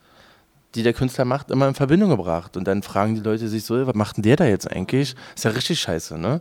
die 0.75 0.83
der 0.83 0.93
Künstler 0.93 1.25
macht, 1.25 1.51
immer 1.51 1.69
in 1.69 1.75
Verbindung 1.75 2.11
gebracht. 2.11 2.57
Und 2.57 2.67
dann 2.67 2.83
fragen 2.83 3.15
die 3.15 3.21
Leute 3.21 3.49
sich 3.49 3.65
so, 3.65 3.87
was 3.87 3.95
macht 3.95 4.17
denn 4.17 4.23
der 4.23 4.37
da 4.37 4.45
jetzt 4.45 4.71
eigentlich? 4.71 5.15
Ist 5.35 5.45
ja 5.45 5.53
richtig 5.53 5.81
scheiße, 5.81 6.19
ne? 6.19 6.41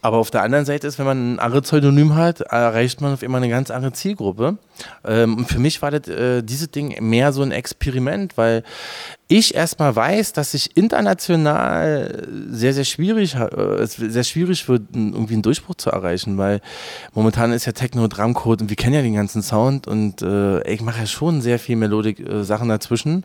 Aber 0.00 0.18
auf 0.18 0.30
der 0.30 0.42
anderen 0.42 0.64
Seite 0.64 0.86
ist, 0.86 0.98
wenn 0.98 1.06
man 1.06 1.34
ein 1.34 1.38
anderes 1.38 1.64
Pseudonym 1.64 2.14
hat, 2.14 2.40
erreicht 2.40 3.00
man 3.00 3.14
auf 3.14 3.22
immer 3.22 3.38
eine 3.38 3.48
ganz 3.48 3.70
andere 3.70 3.92
Zielgruppe. 3.92 4.58
Ähm, 5.04 5.38
und 5.38 5.48
für 5.48 5.58
mich 5.58 5.82
war 5.82 5.90
das, 5.90 6.08
äh, 6.08 6.42
dieses 6.42 6.70
Ding 6.70 6.96
mehr 7.00 7.32
so 7.32 7.42
ein 7.42 7.50
Experiment, 7.50 8.36
weil 8.36 8.62
ich 9.28 9.54
erstmal 9.54 9.96
weiß, 9.96 10.34
dass 10.34 10.52
ich 10.52 10.76
international 10.76 12.28
sehr, 12.50 12.74
sehr 12.74 12.84
schwierig, 12.84 13.34
äh, 13.34 13.86
sehr 13.86 14.24
schwierig 14.24 14.68
wird, 14.68 14.82
irgendwie 14.94 15.34
einen 15.34 15.42
Durchbruch 15.42 15.76
zu 15.76 15.90
erreichen, 15.90 16.36
weil 16.36 16.60
momentan 17.14 17.52
ist 17.52 17.64
ja 17.64 17.72
Techno, 17.72 18.06
Drumcode 18.06 18.62
und 18.62 18.68
wir 18.68 18.76
kennen 18.76 18.94
ja 18.94 19.02
den 19.02 19.14
ganzen 19.14 19.42
Sound 19.42 19.86
und 19.86 20.20
äh, 20.20 20.62
ich 20.70 20.82
mache 20.82 21.00
ja 21.00 21.06
schon 21.06 21.40
sehr 21.40 21.58
viel 21.58 21.76
Melodik-Sachen 21.76 22.68
äh, 22.68 22.72
dazwischen, 22.72 23.24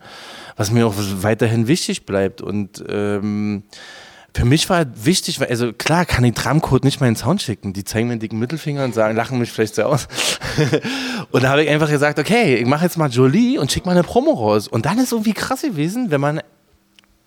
was 0.55 0.71
mir 0.71 0.87
auch 0.87 0.95
weiterhin 0.97 1.67
wichtig 1.67 2.05
bleibt 2.05 2.41
und 2.41 2.83
ähm, 2.87 3.63
für 4.35 4.45
mich 4.45 4.69
war 4.69 4.85
wichtig, 4.95 5.39
weil, 5.39 5.47
also 5.47 5.73
klar 5.73 6.05
kann 6.05 6.23
ich 6.23 6.33
Tramcode 6.33 6.83
nicht 6.83 7.01
meinen 7.01 7.15
Sound 7.15 7.41
schicken. 7.41 7.73
Die 7.73 7.83
zeigen 7.83 8.07
mir 8.07 8.13
einen 8.13 8.19
dicken 8.19 8.39
Mittelfinger 8.39 8.83
und 8.83 8.93
sagen, 8.93 9.15
lachen 9.15 9.39
mich 9.39 9.51
vielleicht 9.51 9.75
so 9.75 9.83
aus. 9.83 10.07
und 11.31 11.43
da 11.43 11.49
habe 11.49 11.63
ich 11.63 11.69
einfach 11.69 11.89
gesagt, 11.89 12.19
okay, 12.19 12.55
ich 12.55 12.65
mache 12.65 12.85
jetzt 12.85 12.97
mal 12.97 13.09
Jolie 13.09 13.57
und 13.59 13.71
schicke 13.71 13.87
mal 13.87 13.93
eine 13.93 14.03
Promo 14.03 14.31
raus. 14.31 14.67
Und 14.67 14.85
dann 14.85 14.97
ist 14.99 15.11
irgendwie 15.11 15.33
krass 15.33 15.61
gewesen, 15.61 16.11
wenn 16.11 16.21
man 16.21 16.41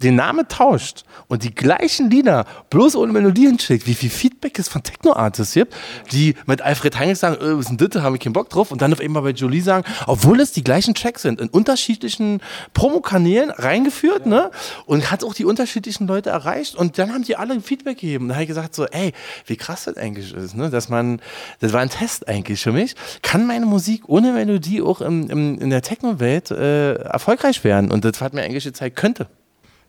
den 0.02 0.16
Namen 0.16 0.46
tauscht 0.48 1.04
und 1.28 1.44
die 1.44 1.54
gleichen 1.54 2.10
Lieder 2.10 2.44
bloß 2.70 2.96
ohne 2.96 3.12
Melodien 3.12 3.58
schickt, 3.58 3.86
wie 3.86 3.94
viel 3.94 4.10
Feedback 4.10 4.58
es 4.58 4.68
von 4.68 4.82
Techno-Artists 4.82 5.54
gibt, 5.54 5.74
die 6.12 6.34
mit 6.46 6.62
Alfred 6.62 6.98
Heinrich 6.98 7.18
sagen, 7.18 7.36
äh, 7.36 7.56
was 7.56 7.70
ist 7.70 7.80
denn 7.80 7.88
das, 7.88 8.02
habe 8.02 8.16
ich 8.16 8.22
keinen 8.22 8.32
Bock 8.32 8.50
drauf 8.50 8.70
und 8.70 8.82
dann 8.82 8.92
auf 8.92 9.00
einmal 9.00 9.22
bei 9.22 9.30
Jolie 9.30 9.60
sagen, 9.60 9.84
obwohl 10.06 10.40
es 10.40 10.52
die 10.52 10.64
gleichen 10.64 10.94
Tracks 10.94 11.22
sind, 11.22 11.40
in 11.40 11.48
unterschiedlichen 11.48 12.40
Promokanälen 12.74 13.50
reingeführt, 13.50 14.26
ja. 14.26 14.30
ne? 14.30 14.50
Und 14.86 15.10
hat 15.10 15.24
auch 15.24 15.34
die 15.34 15.44
unterschiedlichen 15.44 16.06
Leute 16.06 16.30
erreicht 16.30 16.74
und 16.74 16.98
dann 16.98 17.12
haben 17.12 17.22
die 17.22 17.36
alle 17.36 17.60
Feedback 17.60 17.98
gegeben. 17.98 18.28
Da 18.28 18.34
habe 18.34 18.44
ich 18.44 18.48
gesagt 18.48 18.74
so, 18.74 18.86
ey, 18.86 19.12
wie 19.46 19.56
krass 19.56 19.84
das 19.84 19.96
eigentlich 19.96 20.34
ist, 20.34 20.56
ne? 20.56 20.70
Dass 20.70 20.88
man, 20.88 21.20
das 21.60 21.72
war 21.72 21.80
ein 21.80 21.90
Test 21.90 22.28
eigentlich 22.28 22.60
für 22.60 22.72
mich. 22.72 22.94
Kann 23.22 23.46
meine 23.46 23.66
Musik 23.66 24.08
ohne 24.08 24.32
Melodie 24.32 24.82
auch 24.82 25.00
im, 25.00 25.30
im, 25.30 25.58
in 25.60 25.70
der 25.70 25.82
Techno-Welt 25.82 26.50
äh, 26.50 26.94
erfolgreich 26.94 27.64
werden? 27.64 27.90
Und 27.90 28.04
das 28.04 28.20
hat 28.20 28.34
mir 28.34 28.42
eigentlich 28.42 28.64
gezeigt, 28.64 28.96
könnte 28.96 29.26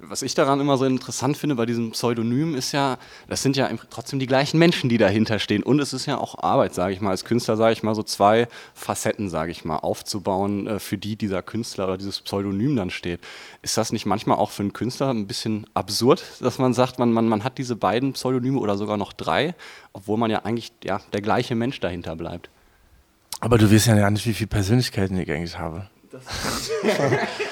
was 0.09 0.21
ich 0.21 0.35
daran 0.35 0.59
immer 0.59 0.77
so 0.77 0.85
interessant 0.85 1.37
finde 1.37 1.55
bei 1.55 1.65
diesem 1.65 1.91
Pseudonym 1.91 2.55
ist 2.55 2.71
ja, 2.71 2.97
das 3.27 3.41
sind 3.41 3.55
ja 3.55 3.69
trotzdem 3.89 4.19
die 4.19 4.27
gleichen 4.27 4.57
Menschen, 4.57 4.89
die 4.89 4.97
dahinter 4.97 5.39
stehen. 5.39 5.63
Und 5.63 5.79
es 5.79 5.93
ist 5.93 6.05
ja 6.05 6.17
auch 6.17 6.43
Arbeit, 6.43 6.73
sage 6.73 6.93
ich 6.93 7.01
mal, 7.01 7.11
als 7.11 7.25
Künstler, 7.25 7.57
sage 7.57 7.73
ich 7.73 7.83
mal, 7.83 7.95
so 7.95 8.03
zwei 8.03 8.47
Facetten, 8.73 9.29
sage 9.29 9.51
ich 9.51 9.65
mal, 9.65 9.77
aufzubauen, 9.77 10.67
äh, 10.67 10.79
für 10.79 10.97
die 10.97 11.15
dieser 11.15 11.41
Künstler 11.41 11.85
oder 11.85 11.97
dieses 11.97 12.21
Pseudonym 12.21 12.75
dann 12.75 12.89
steht. 12.89 13.19
Ist 13.61 13.77
das 13.77 13.91
nicht 13.91 14.05
manchmal 14.05 14.37
auch 14.37 14.51
für 14.51 14.63
einen 14.63 14.73
Künstler 14.73 15.09
ein 15.09 15.27
bisschen 15.27 15.67
absurd, 15.73 16.23
dass 16.41 16.59
man 16.59 16.73
sagt, 16.73 16.99
man, 16.99 17.11
man, 17.11 17.27
man 17.27 17.43
hat 17.43 17.57
diese 17.57 17.75
beiden 17.75 18.13
Pseudonyme 18.13 18.59
oder 18.59 18.77
sogar 18.77 18.97
noch 18.97 19.13
drei, 19.13 19.55
obwohl 19.93 20.17
man 20.17 20.31
ja 20.31 20.39
eigentlich 20.39 20.71
ja, 20.83 20.99
der 21.13 21.21
gleiche 21.21 21.55
Mensch 21.55 21.79
dahinter 21.79 22.15
bleibt? 22.15 22.49
Aber 23.39 23.57
du 23.57 23.71
weißt 23.71 23.87
ja 23.87 23.95
gar 23.95 24.11
nicht, 24.11 24.25
wie 24.25 24.33
viele 24.33 24.47
Persönlichkeiten 24.47 25.17
ich 25.17 25.29
eigentlich 25.29 25.59
habe. 25.59 25.89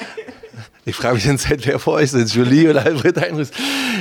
Ich 0.85 0.95
frage 0.95 1.15
mich 1.15 1.25
in 1.27 1.37
Zeit, 1.37 1.65
wer 1.65 1.79
vor 1.79 1.93
euch 1.93 2.11
sind, 2.11 2.33
Julie 2.33 2.69
oder 2.69 2.85
Alfred 2.85 3.19
Heinrich. 3.19 3.49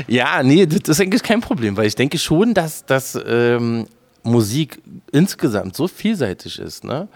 Ja, 0.07 0.43
nee, 0.43 0.67
das 0.67 0.89
ist 0.89 1.01
eigentlich 1.01 1.23
kein 1.23 1.41
Problem, 1.41 1.77
weil 1.77 1.87
ich 1.87 1.95
denke 1.95 2.19
schon, 2.19 2.55
dass, 2.55 2.85
dass 2.85 3.19
ähm, 3.27 3.87
Musik 4.23 4.81
insgesamt 5.13 5.77
so 5.77 5.89
vielseitig 5.89 6.59
ist, 6.59 6.85
ne? 6.85 7.09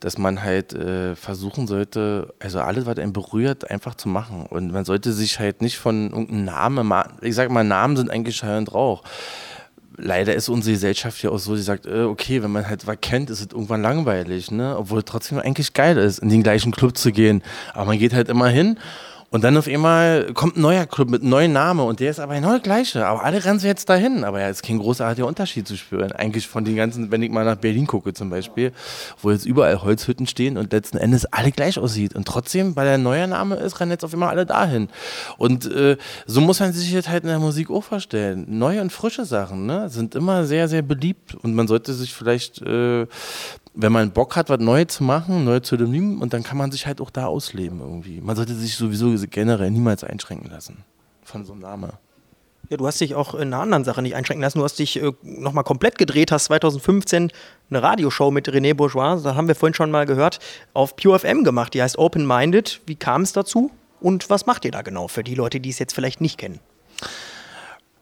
dass 0.00 0.18
man 0.18 0.42
halt 0.42 0.72
äh, 0.72 1.14
versuchen 1.14 1.68
sollte, 1.68 2.34
also 2.40 2.58
alles, 2.60 2.86
was 2.86 2.98
einen 2.98 3.12
berührt, 3.12 3.70
einfach 3.70 3.94
zu 3.94 4.08
machen. 4.08 4.46
Und 4.46 4.72
man 4.72 4.84
sollte 4.84 5.12
sich 5.12 5.38
halt 5.38 5.62
nicht 5.62 5.78
von 5.78 6.10
irgendeinem 6.10 6.44
Namen, 6.44 6.92
ich 7.20 7.36
sage 7.36 7.52
mal, 7.52 7.62
Namen 7.62 7.96
sind 7.96 8.10
eigentlich 8.10 8.36
Schall 8.36 8.58
und 8.58 8.74
Rauch 8.74 9.04
leider 9.96 10.34
ist 10.34 10.48
unsere 10.48 10.74
Gesellschaft 10.74 11.22
ja 11.22 11.30
auch 11.30 11.38
so, 11.38 11.54
die 11.54 11.62
sagt, 11.62 11.86
äh, 11.86 12.02
okay, 12.02 12.42
wenn 12.42 12.50
man 12.50 12.68
halt 12.68 12.86
was 12.86 12.98
kennt, 13.00 13.30
ist 13.30 13.40
es 13.40 13.48
irgendwann 13.52 13.82
langweilig, 13.82 14.50
ne? 14.50 14.76
Obwohl 14.76 15.00
es 15.00 15.04
trotzdem 15.04 15.38
eigentlich 15.38 15.72
geil 15.72 15.96
ist, 15.96 16.18
in 16.18 16.28
den 16.28 16.42
gleichen 16.42 16.72
Club 16.72 16.96
zu 16.96 17.12
gehen. 17.12 17.42
Aber 17.74 17.86
man 17.86 17.98
geht 17.98 18.14
halt 18.14 18.28
immer 18.28 18.48
hin 18.48 18.78
und 19.32 19.42
dann 19.42 19.56
auf 19.56 19.66
einmal 19.66 20.30
kommt 20.34 20.58
ein 20.58 20.60
neuer 20.60 20.84
Club 20.84 21.08
mit 21.08 21.22
einem 21.22 21.30
neuen 21.30 21.52
Namen 21.54 21.80
und 21.80 22.00
der 22.00 22.10
ist 22.10 22.20
aber 22.20 22.34
genau 22.34 22.50
der 22.50 22.60
gleiche. 22.60 23.06
Aber 23.06 23.24
alle 23.24 23.42
rennen 23.42 23.58
sie 23.58 23.66
jetzt 23.66 23.88
dahin. 23.88 24.24
Aber 24.24 24.38
ja, 24.42 24.48
ist 24.50 24.62
kein 24.62 24.78
großartiger 24.78 25.26
Unterschied 25.26 25.66
zu 25.66 25.78
spüren. 25.78 26.12
Eigentlich 26.12 26.46
von 26.46 26.66
den 26.66 26.76
ganzen, 26.76 27.10
wenn 27.10 27.22
ich 27.22 27.30
mal 27.30 27.46
nach 27.46 27.56
Berlin 27.56 27.86
gucke 27.86 28.12
zum 28.12 28.28
Beispiel, 28.28 28.72
wo 29.22 29.30
jetzt 29.30 29.46
überall 29.46 29.80
Holzhütten 29.80 30.26
stehen 30.26 30.58
und 30.58 30.70
letzten 30.70 30.98
Endes 30.98 31.24
alle 31.24 31.50
gleich 31.50 31.78
aussieht. 31.78 32.14
Und 32.14 32.28
trotzdem, 32.28 32.76
weil 32.76 32.84
der 32.84 32.98
neue 32.98 33.26
Name 33.26 33.54
ist, 33.54 33.80
rennen 33.80 33.92
jetzt 33.92 34.04
auf 34.04 34.12
einmal 34.12 34.28
alle 34.28 34.44
dahin. 34.44 34.88
Und 35.38 35.64
äh, 35.64 35.96
so 36.26 36.42
muss 36.42 36.60
man 36.60 36.74
sich 36.74 36.92
jetzt 36.92 37.08
halt 37.08 37.22
in 37.22 37.30
der 37.30 37.38
Musik 37.38 37.70
auch 37.70 37.84
vorstellen. 37.84 38.44
Neue 38.48 38.82
und 38.82 38.92
frische 38.92 39.24
Sachen 39.24 39.64
ne, 39.64 39.88
sind 39.88 40.14
immer 40.14 40.44
sehr, 40.44 40.68
sehr 40.68 40.82
beliebt. 40.82 41.34
Und 41.36 41.54
man 41.54 41.68
sollte 41.68 41.94
sich 41.94 42.12
vielleicht 42.12 42.60
äh, 42.60 43.06
wenn 43.74 43.92
man 43.92 44.10
Bock 44.10 44.36
hat, 44.36 44.48
was 44.50 44.60
Neues 44.60 44.88
zu 44.88 45.04
machen, 45.04 45.44
neue 45.44 45.60
Pseudonym, 45.60 46.20
und 46.20 46.32
dann 46.32 46.42
kann 46.42 46.58
man 46.58 46.70
sich 46.70 46.86
halt 46.86 47.00
auch 47.00 47.10
da 47.10 47.26
ausleben 47.26 47.80
irgendwie. 47.80 48.20
Man 48.20 48.36
sollte 48.36 48.54
sich 48.54 48.76
sowieso 48.76 49.14
generell 49.30 49.70
niemals 49.70 50.04
einschränken 50.04 50.50
lassen 50.50 50.84
von 51.22 51.44
so 51.44 51.52
einem 51.52 51.62
Namen. 51.62 51.92
Ja, 52.68 52.76
du 52.76 52.86
hast 52.86 53.00
dich 53.00 53.14
auch 53.14 53.34
in 53.34 53.52
einer 53.52 53.60
anderen 53.60 53.84
Sache 53.84 54.02
nicht 54.02 54.14
einschränken 54.14 54.42
lassen. 54.42 54.58
Du 54.58 54.64
hast 54.64 54.78
dich 54.78 55.02
äh, 55.02 55.12
nochmal 55.22 55.64
komplett 55.64 55.98
gedreht, 55.98 56.32
hast 56.32 56.44
2015 56.44 57.30
eine 57.70 57.82
Radioshow 57.82 58.30
mit 58.30 58.48
René 58.48 58.74
Bourgeois, 58.74 59.20
da 59.22 59.34
haben 59.34 59.48
wir 59.48 59.54
vorhin 59.54 59.74
schon 59.74 59.90
mal 59.90 60.06
gehört, 60.06 60.38
auf 60.72 60.96
Pure 60.96 61.18
FM 61.18 61.44
gemacht. 61.44 61.74
Die 61.74 61.82
heißt 61.82 61.98
Open 61.98 62.26
Minded. 62.26 62.80
Wie 62.86 62.94
kam 62.94 63.22
es 63.22 63.32
dazu? 63.32 63.70
Und 64.00 64.30
was 64.30 64.46
macht 64.46 64.64
ihr 64.64 64.70
da 64.70 64.82
genau 64.82 65.08
für 65.08 65.22
die 65.22 65.34
Leute, 65.34 65.60
die 65.60 65.70
es 65.70 65.78
jetzt 65.78 65.94
vielleicht 65.94 66.20
nicht 66.20 66.38
kennen? 66.38 66.60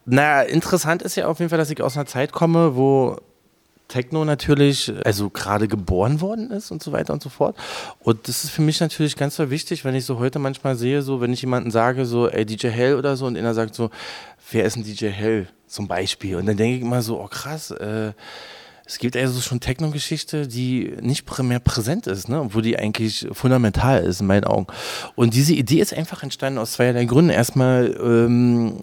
Naja, 0.05 0.41
interessant 0.41 1.01
ist 1.01 1.15
ja 1.15 1.27
auf 1.27 1.39
jeden 1.39 1.49
Fall, 1.49 1.59
dass 1.59 1.69
ich 1.69 1.81
aus 1.81 1.95
einer 1.95 2.07
Zeit 2.07 2.31
komme, 2.31 2.75
wo 2.75 3.17
Techno 3.91 4.23
natürlich, 4.23 4.91
also 5.05 5.29
gerade 5.29 5.67
geboren 5.67 6.21
worden 6.21 6.49
ist 6.49 6.71
und 6.71 6.81
so 6.81 6.91
weiter 6.91 7.13
und 7.13 7.21
so 7.21 7.29
fort. 7.29 7.55
Und 7.99 8.27
das 8.27 8.43
ist 8.45 8.51
für 8.51 8.61
mich 8.61 8.79
natürlich 8.79 9.15
ganz 9.15 9.37
wichtig, 9.37 9.83
wenn 9.83 9.95
ich 9.95 10.05
so 10.05 10.17
heute 10.17 10.39
manchmal 10.39 10.75
sehe, 10.75 11.01
so 11.01 11.19
wenn 11.19 11.33
ich 11.33 11.41
jemanden 11.41 11.71
sage, 11.71 12.05
so, 12.05 12.29
ey, 12.29 12.45
DJ 12.45 12.67
Hell 12.67 12.95
oder 12.95 13.17
so, 13.17 13.25
und 13.25 13.37
einer 13.37 13.53
sagt 13.53 13.75
so, 13.75 13.89
wer 14.51 14.65
ist 14.65 14.77
ein 14.77 14.83
DJ 14.83 15.07
Hell 15.07 15.47
zum 15.67 15.87
Beispiel? 15.87 16.37
Und 16.37 16.45
dann 16.45 16.57
denke 16.57 16.77
ich 16.77 16.81
immer 16.81 17.01
so, 17.01 17.21
oh 17.21 17.27
krass, 17.27 17.71
äh, 17.71 18.13
es 18.85 18.97
gibt 18.97 19.15
also 19.15 19.39
schon 19.41 19.59
Techno-Geschichte, 19.59 20.47
die 20.47 20.95
nicht 21.01 21.25
mehr 21.43 21.59
präsent 21.59 22.07
ist, 22.07 22.29
ne? 22.29 22.47
wo 22.51 22.61
die 22.61 22.77
eigentlich 22.77 23.27
fundamental 23.31 24.03
ist 24.03 24.21
in 24.21 24.27
meinen 24.27 24.43
Augen. 24.43 24.67
Und 25.15 25.33
diese 25.33 25.53
Idee 25.53 25.79
ist 25.79 25.93
einfach 25.93 26.23
entstanden 26.23 26.59
aus 26.59 26.73
zweierlei 26.73 27.05
Gründen. 27.05 27.29
Erstmal 27.29 27.95
ähm, 28.01 28.79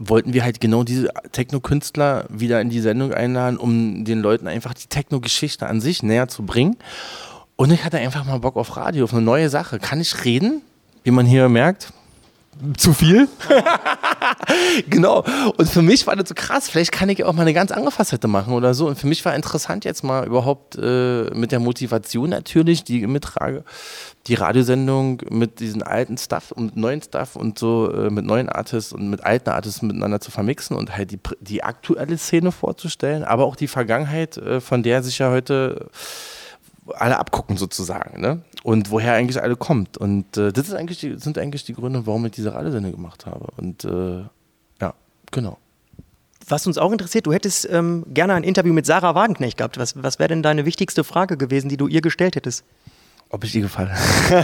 wollten 0.00 0.32
wir 0.32 0.42
halt 0.42 0.60
genau 0.60 0.82
diese 0.82 1.10
Techno-Künstler 1.30 2.24
wieder 2.30 2.60
in 2.60 2.70
die 2.70 2.80
Sendung 2.80 3.12
einladen, 3.12 3.58
um 3.58 4.04
den 4.04 4.20
Leuten 4.20 4.48
einfach 4.48 4.72
die 4.72 4.86
Techno-Geschichte 4.86 5.66
an 5.66 5.82
sich 5.82 6.02
näher 6.02 6.26
zu 6.26 6.42
bringen. 6.42 6.76
Und 7.56 7.70
ich 7.70 7.84
hatte 7.84 7.98
einfach 7.98 8.24
mal 8.24 8.38
Bock 8.38 8.56
auf 8.56 8.78
Radio, 8.78 9.04
auf 9.04 9.12
eine 9.12 9.20
neue 9.20 9.50
Sache. 9.50 9.78
Kann 9.78 10.00
ich 10.00 10.24
reden? 10.24 10.62
Wie 11.04 11.10
man 11.10 11.26
hier 11.26 11.48
merkt, 11.50 11.92
zu 12.76 12.92
viel. 12.92 13.28
genau. 14.88 15.24
Und 15.56 15.68
für 15.68 15.82
mich 15.82 16.06
war 16.06 16.16
das 16.16 16.28
so 16.28 16.34
krass. 16.34 16.68
Vielleicht 16.68 16.92
kann 16.92 17.08
ich 17.08 17.24
auch 17.24 17.32
mal 17.32 17.42
eine 17.42 17.54
ganz 17.54 17.70
andere 17.70 17.90
Facette 17.90 18.28
machen 18.28 18.54
oder 18.54 18.74
so. 18.74 18.86
Und 18.86 18.98
für 18.98 19.06
mich 19.06 19.24
war 19.24 19.34
interessant 19.34 19.84
jetzt 19.84 20.04
mal 20.04 20.26
überhaupt 20.26 20.76
äh, 20.76 21.30
mit 21.34 21.52
der 21.52 21.60
Motivation 21.60 22.30
natürlich, 22.30 22.84
die 22.84 23.00
ich 23.00 23.06
mittrage, 23.06 23.64
die 24.26 24.34
Radiosendung 24.34 25.22
mit 25.30 25.60
diesen 25.60 25.82
alten 25.82 26.18
Stuff 26.18 26.52
und 26.52 26.76
neuen 26.76 27.02
Stuff 27.02 27.36
und 27.36 27.58
so 27.58 27.90
äh, 27.92 28.10
mit 28.10 28.24
neuen 28.24 28.48
Artists 28.48 28.92
und 28.92 29.08
mit 29.08 29.24
alten 29.24 29.50
Artists 29.50 29.82
miteinander 29.82 30.20
zu 30.20 30.30
vermixen 30.30 30.76
und 30.76 30.96
halt 30.96 31.10
die, 31.10 31.20
die 31.40 31.62
aktuelle 31.62 32.18
Szene 32.18 32.52
vorzustellen, 32.52 33.24
aber 33.24 33.44
auch 33.44 33.56
die 33.56 33.68
Vergangenheit, 33.68 34.36
äh, 34.36 34.60
von 34.60 34.82
der 34.82 35.02
sich 35.02 35.18
ja 35.18 35.30
heute 35.30 35.86
alle 36.94 37.18
abgucken 37.18 37.56
sozusagen, 37.56 38.20
ne? 38.20 38.42
Und 38.62 38.90
woher 38.90 39.14
eigentlich 39.14 39.42
alle 39.42 39.56
kommt. 39.56 39.96
Und 39.96 40.36
äh, 40.36 40.52
das 40.52 40.68
ist 40.68 40.74
eigentlich 40.74 40.98
die, 41.00 41.18
sind 41.18 41.38
eigentlich 41.38 41.64
die 41.64 41.72
Gründe, 41.74 42.06
warum 42.06 42.26
ich 42.26 42.32
diese 42.32 42.54
Radiosendung 42.54 42.92
gemacht 42.92 43.26
habe. 43.26 43.46
Und 43.56 43.84
äh, 43.84 44.24
ja, 44.80 44.94
genau. 45.30 45.58
Was 46.46 46.66
uns 46.66 46.78
auch 46.78 46.92
interessiert, 46.92 47.26
du 47.26 47.32
hättest 47.32 47.68
ähm, 47.70 48.04
gerne 48.12 48.34
ein 48.34 48.42
Interview 48.42 48.72
mit 48.72 48.84
Sarah 48.84 49.14
Wagenknecht 49.14 49.56
gehabt. 49.58 49.78
Was, 49.78 50.02
was 50.02 50.18
wäre 50.18 50.28
denn 50.28 50.42
deine 50.42 50.64
wichtigste 50.64 51.04
Frage 51.04 51.36
gewesen, 51.36 51.68
die 51.68 51.76
du 51.76 51.86
ihr 51.86 52.00
gestellt 52.00 52.36
hättest? 52.36 52.64
Ob 53.28 53.44
ich 53.44 53.54
ihr 53.54 53.62
gefalle. 53.62 53.94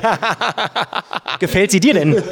Gefällt 1.38 1.70
sie 1.70 1.81
dir 1.81 1.94
denn? 1.94 2.22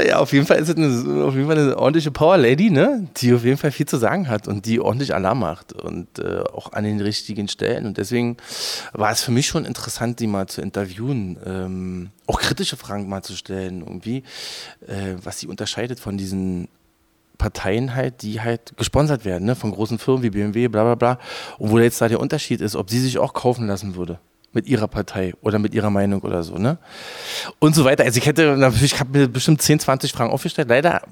ja, 0.06 0.18
auf 0.18 0.32
jeden 0.32 0.46
Fall 0.46 0.58
ist 0.58 0.68
es 0.68 0.76
eine, 0.76 1.24
auf 1.24 1.34
jeden 1.34 1.46
Fall 1.46 1.58
eine 1.58 1.76
ordentliche 1.76 2.10
Power 2.10 2.36
Lady, 2.36 2.70
ne? 2.70 3.08
die 3.16 3.32
auf 3.34 3.44
jeden 3.44 3.56
Fall 3.56 3.72
viel 3.72 3.86
zu 3.86 3.96
sagen 3.96 4.28
hat 4.28 4.48
und 4.48 4.66
die 4.66 4.80
ordentlich 4.80 5.14
Alarm 5.14 5.40
macht 5.40 5.72
und 5.72 6.18
äh, 6.18 6.40
auch 6.52 6.72
an 6.72 6.84
den 6.84 7.00
richtigen 7.00 7.48
Stellen. 7.48 7.86
Und 7.86 7.98
deswegen 7.98 8.36
war 8.92 9.10
es 9.10 9.22
für 9.22 9.30
mich 9.30 9.46
schon 9.46 9.64
interessant, 9.64 10.20
die 10.20 10.26
mal 10.26 10.46
zu 10.46 10.60
interviewen, 10.60 11.38
ähm, 11.44 12.10
auch 12.26 12.40
kritische 12.40 12.76
Fragen 12.76 13.08
mal 13.08 13.22
zu 13.22 13.34
stellen, 13.34 13.80
irgendwie, 13.80 14.22
äh, 14.86 15.14
was 15.22 15.40
sie 15.40 15.46
unterscheidet 15.46 16.00
von 16.00 16.16
diesen 16.16 16.68
Parteien 17.38 17.94
halt, 17.94 18.22
die 18.22 18.40
halt 18.40 18.76
gesponsert 18.76 19.24
werden, 19.24 19.44
ne? 19.44 19.56
von 19.56 19.72
großen 19.72 19.98
Firmen 19.98 20.22
wie 20.22 20.30
BMW, 20.30 20.68
bla 20.68 20.82
bla 20.82 20.94
bla. 20.94 21.18
Und 21.58 21.70
wo 21.70 21.78
jetzt 21.78 22.00
da 22.00 22.08
der 22.08 22.20
Unterschied 22.20 22.60
ist, 22.60 22.76
ob 22.76 22.90
sie 22.90 23.00
sich 23.00 23.18
auch 23.18 23.34
kaufen 23.34 23.66
lassen 23.66 23.96
würde 23.96 24.18
mit 24.54 24.66
ihrer 24.66 24.88
Partei 24.88 25.34
oder 25.40 25.58
mit 25.58 25.74
ihrer 25.74 25.90
Meinung 25.90 26.22
oder 26.22 26.42
so, 26.42 26.56
ne? 26.56 26.78
Und 27.58 27.74
so 27.74 27.84
weiter. 27.84 28.04
Also 28.04 28.18
ich 28.18 28.26
hätte 28.26 28.72
ich 28.82 29.00
habe 29.00 29.18
mir 29.18 29.28
bestimmt 29.28 29.62
10, 29.62 29.80
20 29.80 30.12
Fragen 30.12 30.30
aufgestellt. 30.30 30.68
Leider 30.68 31.02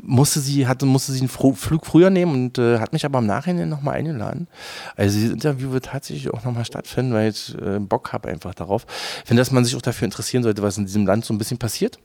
musste 0.00 0.40
sie, 0.40 0.66
hatte, 0.66 0.86
musste 0.86 1.12
sie 1.12 1.20
einen 1.20 1.28
Flug 1.28 1.86
früher 1.86 2.10
nehmen 2.10 2.32
und 2.32 2.58
äh, 2.58 2.78
hat 2.78 2.92
mich 2.92 3.04
aber 3.04 3.18
im 3.18 3.26
Nachhinein 3.26 3.68
nochmal 3.68 3.96
eingeladen. 3.96 4.48
Also 4.96 5.16
dieses 5.16 5.32
Interview 5.32 5.70
wird 5.72 5.86
tatsächlich 5.86 6.32
auch 6.32 6.44
nochmal 6.44 6.64
stattfinden, 6.64 7.14
weil 7.14 7.30
ich 7.30 7.54
äh, 7.54 7.78
Bock 7.78 8.12
habe 8.12 8.28
einfach 8.28 8.54
darauf. 8.54 8.86
Ich 9.22 9.28
finde, 9.28 9.40
dass 9.40 9.50
man 9.50 9.64
sich 9.64 9.76
auch 9.76 9.82
dafür 9.82 10.06
interessieren 10.06 10.42
sollte, 10.42 10.62
was 10.62 10.78
in 10.78 10.86
diesem 10.86 11.06
Land 11.06 11.24
so 11.24 11.34
ein 11.34 11.38
bisschen 11.38 11.58
passiert 11.58 11.98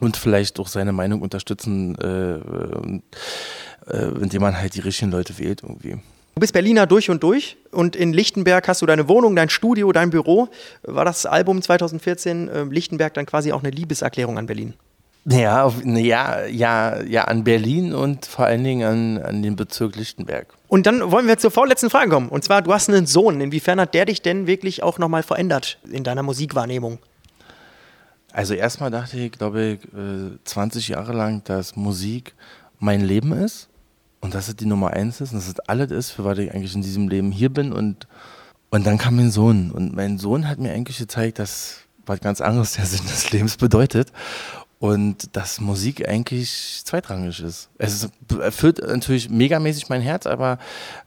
und 0.00 0.16
vielleicht 0.16 0.58
auch 0.58 0.68
seine 0.68 0.92
Meinung 0.92 1.22
unterstützen, 1.22 1.96
äh, 1.96 2.34
äh, 3.90 4.20
indem 4.20 4.42
man 4.42 4.58
halt 4.58 4.74
die 4.74 4.80
richtigen 4.80 5.10
Leute 5.10 5.38
wählt 5.38 5.62
irgendwie. 5.62 5.98
Du 6.34 6.40
bist 6.40 6.54
Berliner 6.54 6.86
durch 6.86 7.10
und 7.10 7.22
durch 7.22 7.58
und 7.72 7.94
in 7.94 8.14
Lichtenberg 8.14 8.66
hast 8.66 8.80
du 8.80 8.86
deine 8.86 9.06
Wohnung, 9.06 9.36
dein 9.36 9.50
Studio, 9.50 9.92
dein 9.92 10.08
Büro. 10.08 10.48
War 10.82 11.04
das 11.04 11.26
Album 11.26 11.60
2014 11.60 12.48
äh, 12.48 12.62
Lichtenberg 12.64 13.12
dann 13.14 13.26
quasi 13.26 13.52
auch 13.52 13.62
eine 13.62 13.70
Liebeserklärung 13.70 14.38
an 14.38 14.46
Berlin? 14.46 14.74
Ja, 15.26 15.62
auf, 15.64 15.84
ja, 15.84 16.46
ja, 16.46 17.00
ja, 17.02 17.24
an 17.24 17.44
Berlin 17.44 17.94
und 17.94 18.26
vor 18.26 18.46
allen 18.46 18.64
Dingen 18.64 18.82
an, 18.82 19.22
an 19.22 19.42
den 19.42 19.56
Bezirk 19.56 19.94
Lichtenberg. 19.94 20.48
Und 20.68 20.86
dann 20.86 21.12
wollen 21.12 21.28
wir 21.28 21.38
zur 21.38 21.50
vorletzten 21.50 21.90
Frage 21.90 22.10
kommen. 22.10 22.28
Und 22.28 22.42
zwar, 22.42 22.62
du 22.62 22.72
hast 22.72 22.88
einen 22.88 23.06
Sohn. 23.06 23.40
Inwiefern 23.40 23.78
hat 23.78 23.94
der 23.94 24.06
dich 24.06 24.22
denn 24.22 24.46
wirklich 24.46 24.82
auch 24.82 24.98
nochmal 24.98 25.22
verändert 25.22 25.78
in 25.92 26.02
deiner 26.02 26.22
Musikwahrnehmung? 26.22 26.98
Also 28.32 28.54
erstmal 28.54 28.90
dachte 28.90 29.18
ich, 29.18 29.32
glaube 29.32 29.78
ich, 29.78 29.80
20 30.44 30.88
äh, 30.88 30.92
Jahre 30.94 31.12
lang, 31.12 31.44
dass 31.44 31.76
Musik 31.76 32.34
mein 32.80 33.02
Leben 33.02 33.32
ist 33.32 33.68
und 34.22 34.34
dass 34.34 34.48
es 34.48 34.56
die 34.56 34.66
Nummer 34.66 34.92
eins 34.92 35.20
ist 35.20 35.32
und 35.32 35.38
dass 35.38 35.48
es 35.48 35.60
alles 35.60 35.90
ist, 35.90 36.10
für 36.12 36.24
was 36.24 36.38
ich 36.38 36.54
eigentlich 36.54 36.74
in 36.74 36.80
diesem 36.80 37.08
Leben 37.08 37.32
hier 37.32 37.52
bin. 37.52 37.72
Und, 37.72 38.06
und 38.70 38.86
dann 38.86 38.96
kam 38.96 39.16
mein 39.16 39.32
Sohn. 39.32 39.72
Und 39.72 39.94
mein 39.94 40.16
Sohn 40.16 40.48
hat 40.48 40.58
mir 40.58 40.72
eigentlich 40.72 40.98
gezeigt, 40.98 41.40
dass 41.40 41.78
was 42.06 42.20
ganz 42.20 42.40
anderes 42.40 42.72
der 42.72 42.86
Sinn 42.86 43.04
des 43.06 43.32
Lebens 43.32 43.56
bedeutet. 43.56 44.12
Und 44.78 45.36
dass 45.36 45.60
Musik 45.60 46.08
eigentlich 46.08 46.82
zweitrangig 46.84 47.40
ist. 47.40 47.68
Es 47.78 48.08
erfüllt 48.40 48.78
natürlich 48.78 49.28
megamäßig 49.28 49.88
mein 49.88 50.02
Herz, 50.02 50.26
aber, 50.26 50.58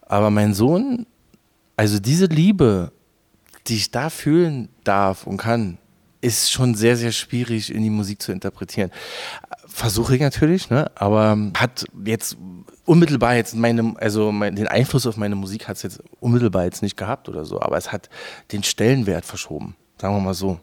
aber 0.01 0.29
mein 0.29 0.53
Sohn, 0.53 1.05
also 1.77 1.99
diese 1.99 2.25
Liebe, 2.25 2.91
die 3.67 3.75
ich 3.75 3.91
da 3.91 4.09
fühlen 4.09 4.69
darf 4.83 5.25
und 5.25 5.37
kann, 5.37 5.77
ist 6.21 6.51
schon 6.51 6.75
sehr, 6.75 6.97
sehr 6.97 7.11
schwierig 7.11 7.73
in 7.73 7.83
die 7.83 7.89
Musik 7.89 8.21
zu 8.21 8.31
interpretieren. 8.31 8.91
Versuche 9.67 10.15
ich 10.15 10.21
natürlich, 10.21 10.69
ne? 10.69 10.89
aber 10.95 11.37
hat 11.55 11.85
jetzt 12.03 12.37
unmittelbar 12.85 13.35
jetzt 13.35 13.55
meine, 13.55 13.93
also 13.97 14.31
mein, 14.31 14.55
den 14.55 14.67
Einfluss 14.67 15.05
auf 15.05 15.17
meine 15.17 15.35
Musik 15.35 15.67
hat 15.67 15.77
es 15.77 15.83
jetzt 15.83 16.03
unmittelbar 16.19 16.65
jetzt 16.65 16.81
nicht 16.81 16.97
gehabt 16.97 17.29
oder 17.29 17.45
so, 17.45 17.61
aber 17.61 17.77
es 17.77 17.91
hat 17.91 18.09
den 18.51 18.63
Stellenwert 18.63 19.25
verschoben, 19.25 19.75
sagen 19.99 20.15
wir 20.15 20.21
mal 20.21 20.33
so. 20.33 20.59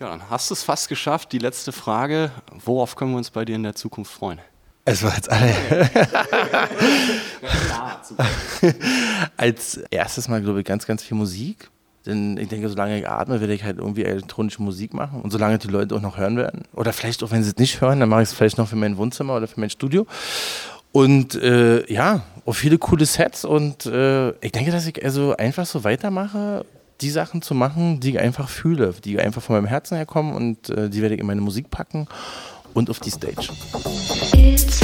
Ja, 0.00 0.08
dann 0.08 0.28
hast 0.28 0.50
du 0.50 0.54
es 0.54 0.62
fast 0.62 0.88
geschafft. 0.88 1.32
Die 1.32 1.38
letzte 1.38 1.72
Frage, 1.72 2.30
worauf 2.64 2.96
können 2.96 3.12
wir 3.12 3.18
uns 3.18 3.30
bei 3.30 3.44
dir 3.44 3.54
in 3.54 3.62
der 3.62 3.74
Zukunft 3.74 4.12
freuen? 4.12 4.40
Es 4.84 5.02
war 5.02 5.14
jetzt 5.14 5.30
alle. 5.30 5.54
Als 9.36 9.76
erstes 9.90 10.28
mal, 10.28 10.42
glaube 10.42 10.60
ich, 10.60 10.66
ganz, 10.66 10.86
ganz 10.86 11.02
viel 11.02 11.16
Musik. 11.16 11.70
Denn 12.04 12.36
ich 12.36 12.48
denke, 12.48 12.68
solange 12.68 12.98
ich 12.98 13.08
atme, 13.08 13.40
werde 13.40 13.54
ich 13.54 13.64
halt 13.64 13.78
irgendwie 13.78 14.04
elektronische 14.04 14.62
Musik 14.62 14.92
machen. 14.92 15.22
Und 15.22 15.30
solange 15.30 15.56
die 15.58 15.68
Leute 15.68 15.94
auch 15.94 16.02
noch 16.02 16.18
hören 16.18 16.36
werden. 16.36 16.64
Oder 16.74 16.92
vielleicht 16.92 17.22
auch, 17.22 17.30
wenn 17.30 17.42
sie 17.42 17.50
es 17.50 17.56
nicht 17.56 17.80
hören, 17.80 18.00
dann 18.00 18.10
mache 18.10 18.22
ich 18.22 18.28
es 18.28 18.34
vielleicht 18.34 18.58
noch 18.58 18.68
für 18.68 18.76
mein 18.76 18.98
Wohnzimmer 18.98 19.36
oder 19.36 19.46
für 19.46 19.58
mein 19.58 19.70
Studio. 19.70 20.06
Und 20.94 21.34
äh, 21.34 21.92
ja, 21.92 22.22
auch 22.46 22.52
viele 22.52 22.78
coole 22.78 23.04
Sets. 23.04 23.44
Und 23.44 23.84
äh, 23.84 24.30
ich 24.40 24.52
denke, 24.52 24.70
dass 24.70 24.86
ich 24.86 25.04
also 25.04 25.36
einfach 25.36 25.66
so 25.66 25.82
weitermache, 25.82 26.64
die 27.00 27.10
Sachen 27.10 27.42
zu 27.42 27.52
machen, 27.52 27.98
die 27.98 28.10
ich 28.10 28.20
einfach 28.20 28.48
fühle, 28.48 28.94
die 29.02 29.18
einfach 29.18 29.42
von 29.42 29.56
meinem 29.56 29.66
Herzen 29.66 29.96
herkommen. 29.96 30.32
Und 30.34 30.70
äh, 30.70 30.88
die 30.88 31.02
werde 31.02 31.16
ich 31.16 31.20
in 31.20 31.26
meine 31.26 31.40
Musik 31.40 31.68
packen 31.68 32.06
und 32.74 32.90
auf 32.90 33.00
die 33.00 33.10
Stage. 33.10 33.48
It's 34.34 34.80